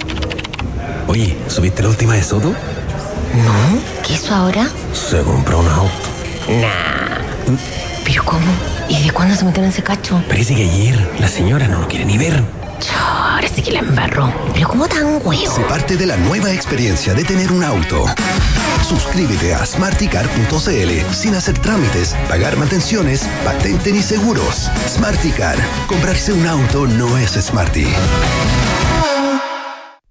[1.08, 2.50] Oye, ¿subiste la última de Soto?
[2.50, 4.68] No, ¿qué hizo ahora?
[4.94, 5.92] Se compró un auto.
[6.50, 7.56] Nah.
[8.04, 8.52] ¿Pero cómo?
[8.90, 10.22] ¿Y de cuándo se metieron en ese cacho?
[10.28, 12.44] Parece que ayer la señora no lo quiere ni ver.
[12.96, 14.34] Ahora sí que la embarró.
[14.54, 15.54] Pero ¿cómo tan huevo?
[15.54, 18.06] Se parte de la nueva experiencia de tener un auto.
[18.88, 24.70] Suscríbete a smarticar.cl sin hacer trámites, pagar mantenciones, patente ni seguros.
[24.88, 25.58] Smarticar.
[25.88, 27.88] Comprarse un auto no es smarty.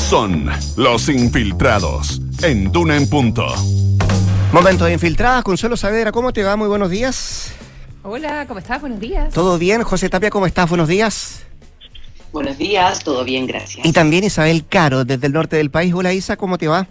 [0.09, 0.47] Son
[0.77, 3.47] los infiltrados en Duna en punto.
[4.53, 6.55] Momento de infiltradas, Consuelo Saavedra, ¿cómo te va?
[6.55, 7.51] Muy buenos días.
[8.03, 8.79] Hola, ¿cómo estás?
[8.81, 9.33] Buenos días.
[9.33, 9.81] ¿Todo bien?
[9.81, 10.69] José Tapia, ¿cómo estás?
[10.69, 11.43] Buenos días.
[12.31, 13.83] Buenos días, todo bien, gracias.
[13.83, 15.91] Y también Isabel Caro, desde el norte del país.
[15.91, 16.87] Hola Isa, ¿cómo te va?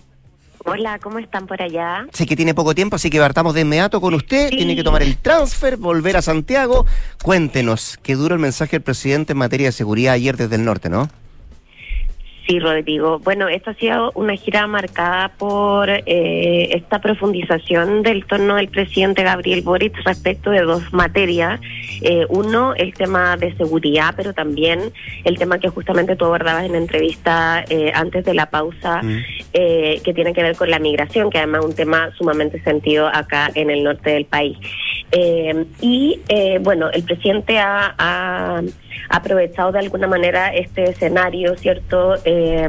[0.65, 2.09] Hola, ¿cómo están por allá?
[2.13, 4.51] Sé que tiene poco tiempo, así que partamos de inmediato con usted.
[4.51, 4.57] Sí.
[4.57, 6.85] Tiene que tomar el transfer, volver a Santiago.
[7.23, 10.89] Cuéntenos, qué duro el mensaje del presidente en materia de seguridad ayer desde el norte,
[10.89, 11.09] ¿no?
[12.47, 13.21] Sí, Rodrigo.
[13.21, 19.23] Bueno, esta ha sido una gira marcada por eh, esta profundización del tono del presidente
[19.23, 21.59] Gabriel Boric respecto de dos materias.
[22.03, 24.93] Eh, uno, el tema de seguridad, pero también
[25.25, 29.01] el tema que justamente tú abordabas en la entrevista eh, antes de la pausa,
[29.55, 33.07] eh, que tiene que ver con la migración, que además es un tema sumamente sentido
[33.07, 34.59] acá en el norte del país.
[35.13, 38.63] Eh, y eh, bueno, el presidente ha, ha
[39.09, 42.15] aprovechado de alguna manera este escenario, ¿cierto?
[42.25, 42.69] Eh,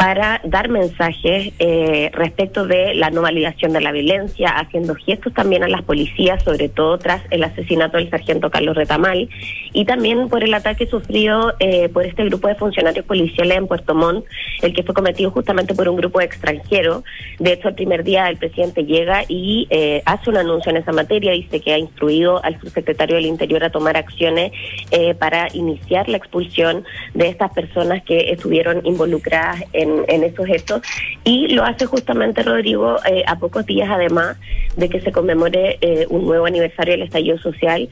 [0.00, 5.62] para dar mensajes eh, respecto de la no validación de la violencia, haciendo gestos también
[5.62, 9.28] a las policías, sobre todo tras el asesinato del sargento Carlos Retamal,
[9.74, 13.94] y también por el ataque sufrido eh, por este grupo de funcionarios policiales en Puerto
[13.94, 14.24] Montt,
[14.62, 17.04] el que fue cometido justamente por un grupo extranjero.
[17.38, 20.92] De hecho, el primer día el presidente llega y eh, hace un anuncio en esa
[20.92, 24.52] materia, dice que ha instruido al subsecretario del Interior a tomar acciones
[24.92, 30.80] eh, para iniciar la expulsión de estas personas que estuvieron involucradas en, en estos hechos
[31.24, 34.36] y lo hace justamente Rodrigo eh, a pocos días además
[34.76, 37.88] de que se conmemore eh, un nuevo aniversario del estallido social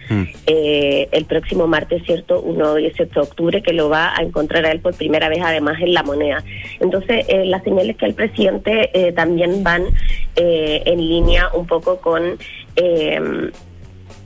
[0.46, 2.40] eh, el próximo martes, ¿cierto?
[2.40, 5.40] Un nuevo 18 de octubre que lo va a encontrar a él por primera vez
[5.42, 6.42] además en la moneda.
[6.80, 9.84] Entonces, las señales que el presidente también van
[10.36, 12.38] eh, en línea un poco con...
[12.76, 13.51] Eh,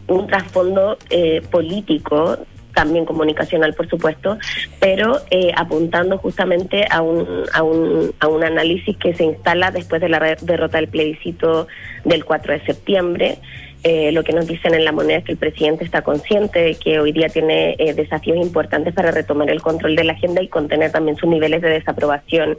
[0.08, 2.36] un trasfondo eh, político
[2.72, 4.38] también comunicacional, por supuesto,
[4.80, 10.00] pero eh, apuntando justamente a un, a, un, a un análisis que se instala después
[10.00, 11.66] de la derrota del plebiscito
[12.04, 13.38] del 4 de septiembre.
[13.84, 16.74] Eh, lo que nos dicen en la moneda es que el presidente está consciente de
[16.76, 20.46] que hoy día tiene eh, desafíos importantes para retomar el control de la agenda y
[20.46, 22.56] contener también sus niveles de desaprobación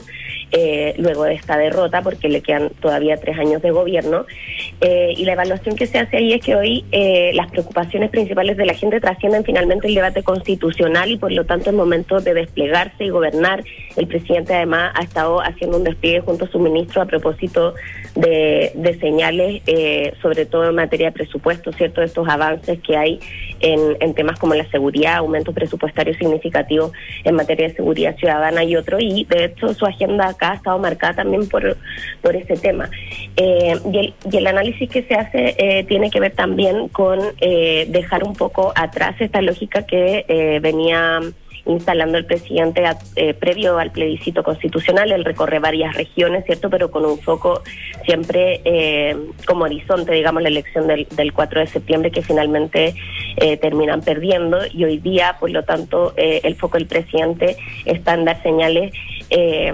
[0.52, 4.26] eh, luego de esta derrota, porque le quedan todavía tres años de gobierno.
[5.16, 6.84] Y la evaluación que se hace ahí es que hoy
[7.32, 11.70] las preocupaciones principales de la gente trascienden finalmente el debate constitucional y por lo tanto
[11.70, 13.64] es momento de desplegarse y gobernar
[13.96, 17.74] El presidente además ha estado haciendo un despliegue junto a su ministro a propósito
[18.14, 19.62] de, de señales,
[20.20, 22.02] sobre todo en materia presupuesto, ¿cierto?
[22.02, 23.18] De estos avances que hay
[23.60, 26.92] en, en temas como la seguridad, aumentos presupuestarios significativos
[27.24, 28.98] en materia de seguridad ciudadana y otro.
[29.00, 31.76] Y de hecho su agenda acá ha estado marcada también por,
[32.20, 32.90] por ese tema.
[33.36, 37.18] Eh, y, el, y el análisis que se hace eh, tiene que ver también con
[37.40, 41.20] eh, dejar un poco atrás esta lógica que eh, venía
[41.66, 42.82] instalando el presidente
[43.16, 45.12] eh, previo al plebiscito constitucional.
[45.12, 46.70] Él recorre varias regiones, ¿cierto?
[46.70, 47.62] Pero con un foco
[48.04, 52.94] siempre eh, como horizonte, digamos, la elección del, del 4 de septiembre que finalmente
[53.36, 54.58] eh, terminan perdiendo.
[54.72, 58.92] Y hoy día, por lo tanto, eh, el foco del presidente está en dar señales.
[59.30, 59.72] eh,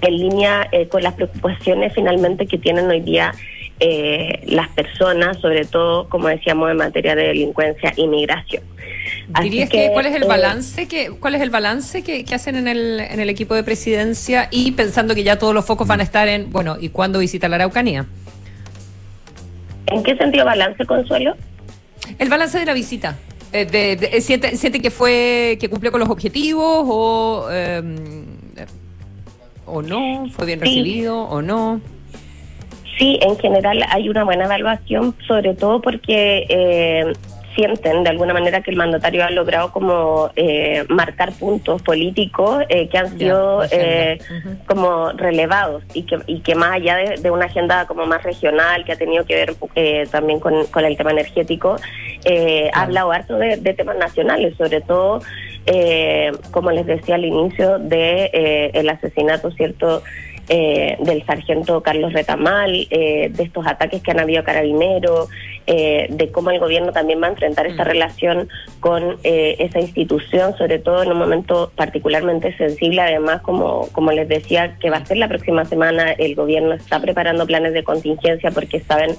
[0.00, 3.32] en línea eh, con las preocupaciones finalmente que tienen hoy día
[3.80, 8.62] eh, las personas, sobre todo, como decíamos, en materia de delincuencia y migración.
[9.42, 12.56] ¿Dirías que, cuál es el eh, balance que cuál es el balance que, que hacen
[12.56, 16.00] en el, en el equipo de presidencia y pensando que ya todos los focos van
[16.00, 18.06] a estar en bueno y cuándo visita la Araucanía?
[19.86, 21.34] ¿En qué sentido balance, Consuelo?
[22.18, 23.16] El balance de la visita.
[23.52, 27.82] Eh, de- de- ¿siente, siente que fue que cumplió con los objetivos o eh,
[29.66, 30.26] o no?
[30.30, 30.64] ¿Fue bien Sí.
[30.66, 31.80] recibido o no?
[32.98, 37.12] Sí, en general hay una buena evaluación, sobre todo porque eh,
[37.54, 42.88] sienten de alguna manera que el mandatario ha logrado como eh, marcar puntos políticos eh,
[42.88, 43.84] que han sido agenda.
[43.84, 44.18] eh,
[44.66, 48.84] como relevados y que, y que más allá de, de una agenda como más regional
[48.84, 51.76] que ha tenido que ver eh, también con, con el tema energético,
[52.24, 55.20] eh, ha hablado harto de, de temas nacionales, sobre todo,
[55.66, 60.02] eh, como les decía al inicio, de eh, el asesinato, ¿cierto?,
[60.48, 65.28] eh, del sargento Carlos Retamal, eh, de estos ataques que han habido a carabineros,
[65.66, 68.48] eh, de cómo el gobierno también va a enfrentar esta relación
[68.80, 74.28] con eh, esa institución, sobre todo en un momento particularmente sensible, además, como, como les
[74.28, 78.50] decía, que va a ser la próxima semana, el gobierno está preparando planes de contingencia
[78.50, 79.12] porque saben,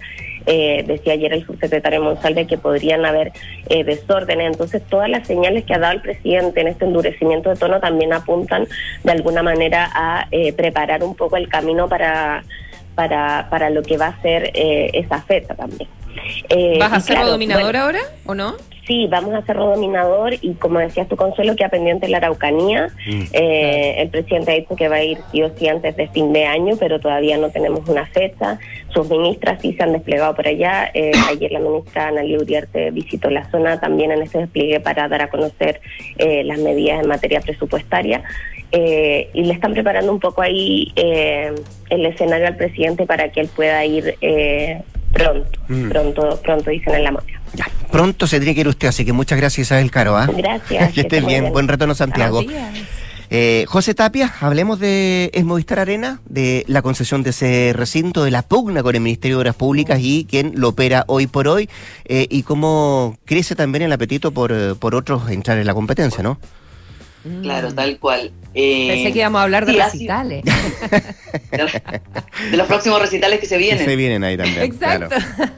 [0.45, 3.31] eh, decía ayer el subsecretario Monsalve, que podrían haber
[3.69, 7.55] eh, desórdenes, entonces todas las señales que ha dado el presidente en este endurecimiento de
[7.55, 8.67] tono también apuntan
[9.03, 12.43] de alguna manera a eh, preparar un poco el camino para,
[12.95, 15.89] para, para lo que va a ser eh, esa fecha también.
[16.49, 18.55] Eh, ¿Vas a ser claro, dominador bueno, ahora o no?
[18.85, 22.89] Sí, vamos a ser dominador y como decías tu Consuelo, que pendiente la Araucanía.
[23.31, 26.33] Eh, el presidente ha dicho que va a ir sí o sí antes de fin
[26.33, 28.59] de año, pero todavía no tenemos una fecha.
[28.89, 30.91] Sus ministras sí se han desplegado por allá.
[30.93, 35.21] Eh, ayer la ministra Analia Uriarte visitó la zona también en ese despliegue para dar
[35.21, 35.79] a conocer
[36.17, 38.21] eh, las medidas en materia presupuestaria.
[38.73, 41.53] Eh, y le están preparando un poco ahí eh,
[41.89, 44.81] el escenario al presidente para que él pueda ir eh,
[45.13, 45.89] pronto, Mm.
[45.89, 47.11] pronto, pronto dicen en la
[47.53, 47.71] moneda.
[47.91, 50.17] Pronto se tiene que ir usted, así que muchas gracias Isabel Caro.
[50.17, 50.27] ¿ah?
[50.35, 51.43] Gracias, que que esté bien.
[51.43, 51.53] bien.
[51.53, 52.41] Buen retorno Santiago.
[53.35, 58.31] Eh, José Tapia, hablemos de es Movistar Arena, de la concesión de ese recinto, de
[58.31, 61.67] la pugna con el Ministerio de Obras Públicas y quién lo opera hoy por hoy,
[62.05, 66.21] eh, y cómo crece también el apetito por, eh, por otros entrar en la competencia,
[66.21, 66.37] ¿no?
[67.41, 68.31] Claro, tal cual.
[68.53, 70.43] Eh, Pensé que íbamos a hablar de recitales.
[72.51, 73.83] de los próximos recitales que se vienen.
[73.83, 74.61] Se vienen ahí también.
[74.61, 75.09] Exacto.
[75.09, 75.51] claro.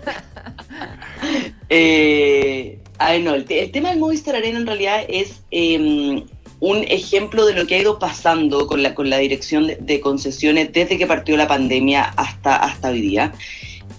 [1.69, 6.23] Eh, el, te- el tema del Movistar Arena en realidad es eh,
[6.59, 10.71] un ejemplo de lo que ha ido pasando con la, con la dirección de, concesiones
[10.71, 13.33] desde que partió la pandemia hasta, hasta hoy día.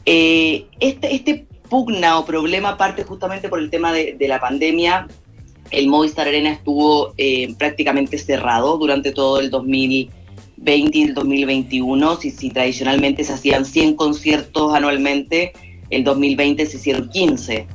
[0.05, 5.09] Eh, este, este pugna o problema parte justamente por el tema de, la pandemia.
[5.71, 12.17] El Movistar Arena estuvo eh, prácticamente cerrado durante todo el 2020 y el 2021.
[12.17, 15.53] Si, si tradicionalmente se hacían 100 conciertos anualmente,
[15.91, 17.67] el 2020 se hicieron 15.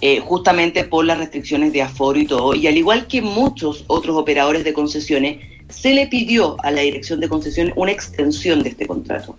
[0.00, 2.54] eh, justamente por las restricciones de aforo y todo.
[2.54, 7.18] Y al igual que muchos otros operadores de concesiones, se le pidió a la dirección
[7.18, 9.36] de concesiones una extensión de este contrato.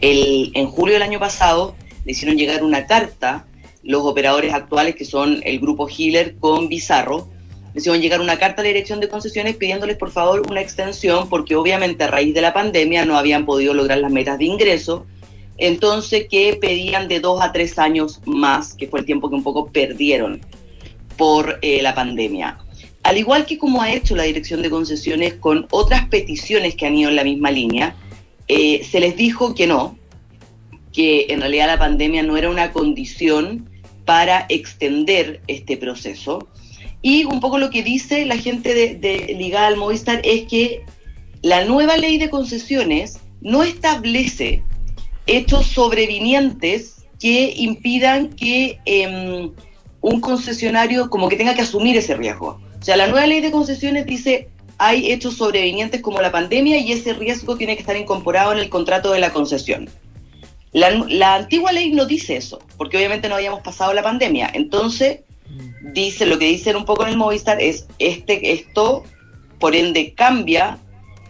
[0.00, 3.46] El- en julio del año pasado le hicieron llegar una carta
[3.82, 7.28] los operadores actuales, que son el grupo Hiller con Bizarro,
[7.74, 11.28] le hicieron llegar una carta a la dirección de concesiones pidiéndoles por favor una extensión
[11.28, 15.06] porque obviamente a raíz de la pandemia no habían podido lograr las metas de ingreso,
[15.58, 19.42] entonces que pedían de dos a tres años más, que fue el tiempo que un
[19.42, 20.40] poco perdieron
[21.16, 22.58] por eh, la pandemia.
[23.02, 26.96] Al igual que como ha hecho la dirección de concesiones con otras peticiones que han
[26.96, 27.96] ido en la misma línea,
[28.48, 29.96] eh, se les dijo que no,
[30.92, 33.68] que en realidad la pandemia no era una condición
[34.04, 36.48] para extender este proceso.
[37.02, 40.84] Y un poco lo que dice la gente de, de ligada al Movistar es que
[41.42, 44.62] la nueva ley de concesiones no establece
[45.26, 49.52] hechos sobrevinientes que impidan que em,
[50.00, 52.60] un concesionario como que tenga que asumir ese riesgo.
[52.80, 54.48] O sea, la nueva ley de concesiones dice
[54.78, 58.68] hay hechos sobrevinientes como la pandemia y ese riesgo tiene que estar incorporado en el
[58.68, 59.88] contrato de la concesión.
[60.72, 64.50] La, antigua ley no dice eso, porque obviamente no habíamos pasado la pandemia.
[64.52, 65.20] Entonces,
[65.92, 69.04] dice, lo que dicen un poco en el Movistar es, este, esto,
[69.60, 70.78] por ende, cambia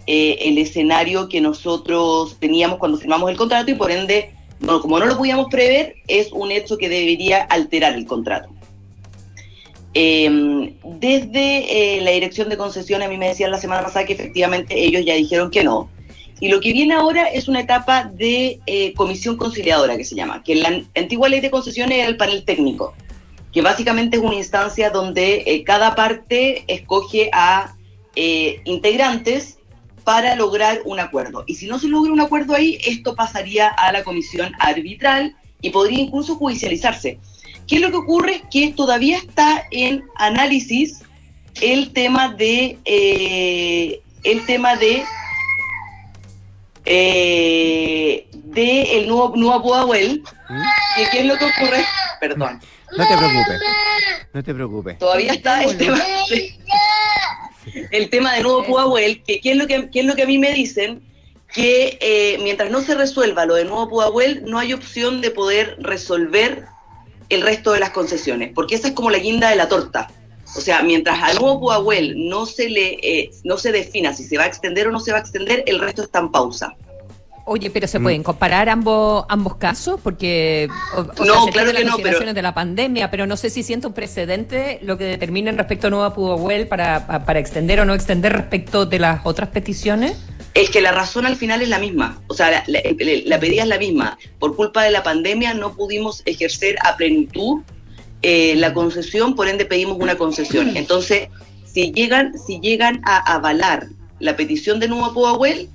[0.07, 4.99] eh, el escenario que nosotros teníamos cuando firmamos el contrato y por ende, no, como
[4.99, 8.49] no lo podíamos prever, es un hecho que debería alterar el contrato.
[9.95, 14.15] Eh, desde eh, la dirección de concesiones, a mí me decían la semana pasada que
[14.15, 15.91] efectivamente ellos ya dijeron que no.
[16.41, 20.43] Y lo que viene ahora es una etapa de eh, comisión conciliadora que se llama,
[20.43, 22.95] que en la antigua ley de concesiones era el panel técnico,
[23.53, 27.77] que básicamente es una instancia donde cada parte escoge a
[28.65, 29.59] integrantes
[30.05, 31.45] para lograr un acuerdo.
[31.47, 35.71] Y si no se logra un acuerdo ahí, esto pasaría a la comisión arbitral y
[35.71, 37.19] podría incluso judicializarse.
[37.67, 38.43] ¿Qué es lo que ocurre?
[38.51, 41.03] Que todavía está en análisis
[41.61, 45.05] el tema de eh, el tema de
[46.85, 50.23] eh, de el nuevo nuevo Pudahuel,
[50.97, 51.85] que qué es lo que ocurre,
[52.21, 52.61] perdón,
[52.97, 53.61] No te preocupes.
[54.33, 54.99] No te preocupes.
[54.99, 55.99] todavía está el tema
[56.31, 56.59] de,
[57.91, 60.53] el tema de nuevo Pudahuel, que es lo que es lo que a mí me
[60.53, 61.03] dicen
[61.53, 65.77] que eh, mientras no se resuelva lo de nuevo Pudahuel, no hay opción de poder
[65.81, 66.65] resolver
[67.29, 70.09] el resto de las concesiones, porque esa es como la guinda de la torta.
[70.55, 74.37] O sea, mientras a nuevo Pudahuel no se le eh, no se defina si se
[74.37, 76.77] va a extender o no se va a extender, el resto está en pausa.
[77.45, 78.03] Oye, pero ¿se Mm.
[78.03, 80.01] pueden comparar ambos ambos casos?
[80.03, 83.37] Porque o- o sea, No, claro que las no, pero- de la pandemia, pero no
[83.37, 87.41] sé si siento un precedente lo que determinen respecto a Nueva Pudahuel para, pa- para
[87.41, 90.17] extender o no extender respecto de las otras peticiones.
[90.55, 92.81] Es que la razón al final es la misma, o sea, la, la-
[93.25, 94.19] la pedida es la misma.
[94.39, 97.63] Por culpa de la pandemia no pudimos ejercer a plenitud
[98.25, 100.77] eh, la concesión, por ende pedimos una concesión.
[100.77, 101.29] Entonces,
[101.65, 103.89] si llegan, si llegan a avalar
[104.21, 105.69] la petición de Nuevo Pudahuel,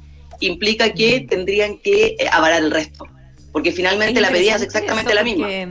[0.46, 3.06] implica que tendrían que eh, avalar el resto,
[3.52, 5.48] porque finalmente la pedida es exactamente la misma.
[5.48, 5.68] porque,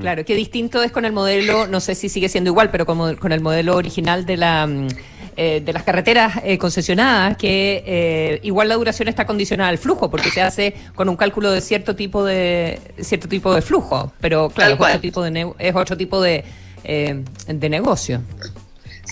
[0.00, 3.14] Claro, qué distinto es con el modelo, no sé si sigue siendo igual, pero como
[3.16, 4.88] con el modelo original de la mm,
[5.36, 10.10] eh, de las carreteras eh, concesionadas, que eh, igual la duración está condicionada al flujo,
[10.10, 14.48] porque se hace con un cálculo de cierto tipo de cierto tipo de flujo, pero
[14.48, 16.44] claro, es otro tipo de ne- es otro tipo de
[16.84, 18.22] eh, de negocio.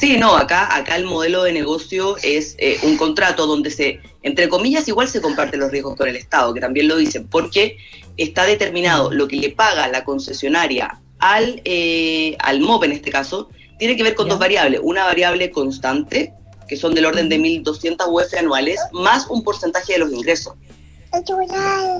[0.00, 4.48] Sí, no, acá, acá el modelo de negocio es eh, un contrato donde se, entre
[4.48, 7.76] comillas, igual se comparten los riesgos con el Estado, que también lo dicen, porque
[8.16, 13.50] está determinado lo que le paga la concesionaria al, eh, al MOP en este caso,
[13.78, 14.80] tiene que ver con dos variables.
[14.82, 16.32] Una variable constante,
[16.66, 20.54] que son del orden de 1.200 UF anuales, más un porcentaje de los ingresos.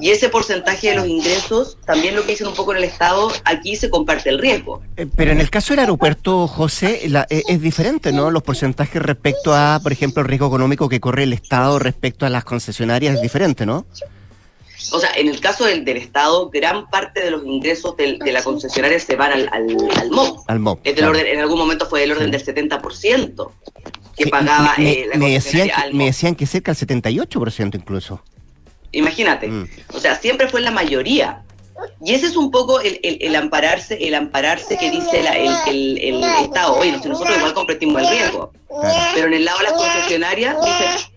[0.01, 3.31] Y ese porcentaje de los ingresos, también lo que dicen un poco en el Estado,
[3.45, 4.83] aquí se comparte el riesgo.
[4.97, 8.31] Eh, Pero en el caso del aeropuerto, José, la- eh, es diferente, ¿no?
[8.31, 12.29] Los porcentajes respecto a, por ejemplo, el riesgo económico que corre el Estado respecto a
[12.31, 13.85] las concesionarias es diferente, ¿no?
[14.93, 18.33] O sea, en el caso del, del Estado, gran parte de los ingresos del- de
[18.33, 20.39] la concesionaria se van al, al, al MOP.
[20.49, 20.79] Al MOP.
[20.85, 21.11] Es del claro.
[21.11, 23.51] orden, en algún momento fue del orden del 70%
[24.17, 27.75] que pagaba me, eh, la me decían que, al me decían que cerca del 78%
[27.77, 28.23] incluso.
[28.93, 29.49] Imagínate.
[29.49, 29.68] Mm.
[29.95, 31.43] O sea, siempre fue la mayoría.
[32.05, 35.55] Y ese es un poco el, el- el ampararse, el ampararse que dice la- el,
[35.66, 36.74] el- el Estado.
[36.76, 38.53] Oye, nosotros igual compartimos el riesgo.
[39.14, 41.12] Pero en el lado de las concesionarias, dicen,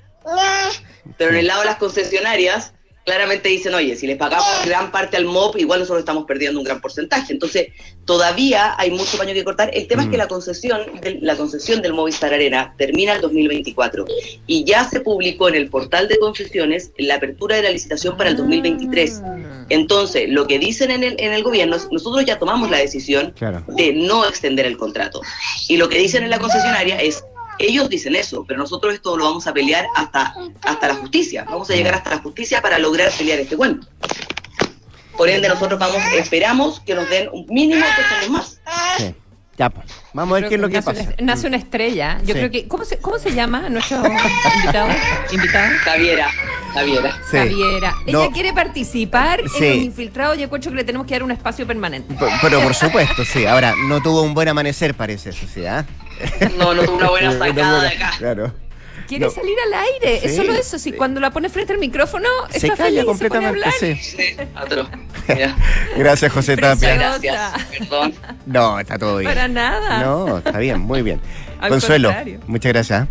[1.17, 2.73] pero en el lado de las concesionarias,
[3.05, 6.65] claramente dicen, oye, si les pagamos gran parte al MOP, igual nosotros estamos perdiendo un
[6.65, 7.33] gran porcentaje.
[7.33, 7.67] Entonces,
[8.05, 9.69] todavía hay mucho paño que cortar.
[9.73, 14.05] El tema es que la concesión, del, la concesión del Movistar Arena termina el 2024
[14.47, 18.29] y ya se publicó en el portal de concesiones la apertura de la licitación para
[18.29, 19.21] el 2023.
[19.69, 23.31] Entonces, lo que dicen en el, en el gobierno, es, nosotros ya tomamos la decisión
[23.37, 23.63] Claro.
[23.67, 25.21] de no extender el contrato.
[25.67, 27.23] Y lo que dicen en la concesionaria es,
[27.59, 31.45] ellos dicen eso, pero nosotros esto lo vamos a pelear hasta, hasta la justicia.
[31.45, 33.87] Vamos a llegar hasta la justicia para lograr pelear este cuento.
[35.17, 38.59] Por ende, nosotros vamos, esperamos que nos den un mínimo de años más.
[39.57, 39.85] Ya, pues.
[40.13, 41.03] Vamos a ver qué es lo que nace pasa.
[41.19, 42.17] Una, nace una estrella.
[42.21, 42.39] Yo Sí.
[42.39, 42.67] creo que.
[42.67, 44.89] ¿Cómo se, cómo se llama nuestro invitado?
[45.31, 45.67] invitado?
[45.83, 46.27] Javiera.
[46.73, 47.11] Javiera.
[47.29, 47.37] Sí.
[47.37, 47.93] Javiera.
[48.07, 48.31] Ella No.
[48.31, 49.63] quiere participar Sí.
[49.65, 52.15] en los infiltrados y encuentro que le tenemos que dar un espacio permanente.
[52.15, 53.45] P- Pero por supuesto, sí.
[53.45, 55.85] Ahora, no tuvo un buen amanecer, parece eso, sí, ¿ah?
[56.57, 58.11] No, no tuvo una buena sacada de acá.
[58.17, 58.53] Claro.
[59.07, 59.31] Quiere No.
[59.31, 60.19] salir al aire.
[60.21, 60.79] Sí, es solo eso.
[60.79, 63.65] Si cuando la pone frente al micrófono, Se está calla feliz, se pone a completamente,
[63.65, 63.73] hablar.
[63.99, 64.97] sí.
[65.97, 66.95] Gracias, José Tapia.
[66.95, 67.51] Gracias.
[67.79, 68.13] Perdón.
[68.45, 69.29] No, está todo bien.
[69.31, 69.99] Para nada.
[70.03, 71.19] No, está bien, muy bien.
[71.59, 72.39] Al Consuelo, contrario.
[72.47, 73.07] muchas gracias.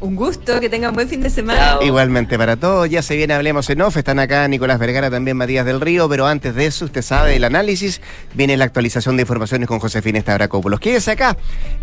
[0.00, 1.76] Un gusto, que tengan buen fin de semana.
[1.82, 5.66] Igualmente para todos, ya se viene Hablemos en Off, están acá Nicolás Vergara, también Matías
[5.66, 8.00] del Río, pero antes de eso, usted sabe, el análisis,
[8.32, 10.80] viene la actualización de informaciones con Josefina Estabracópulos.
[10.80, 11.36] Quédese acá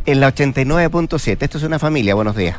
[0.08, 2.58] en la 89.7, esto es una familia, buenos días.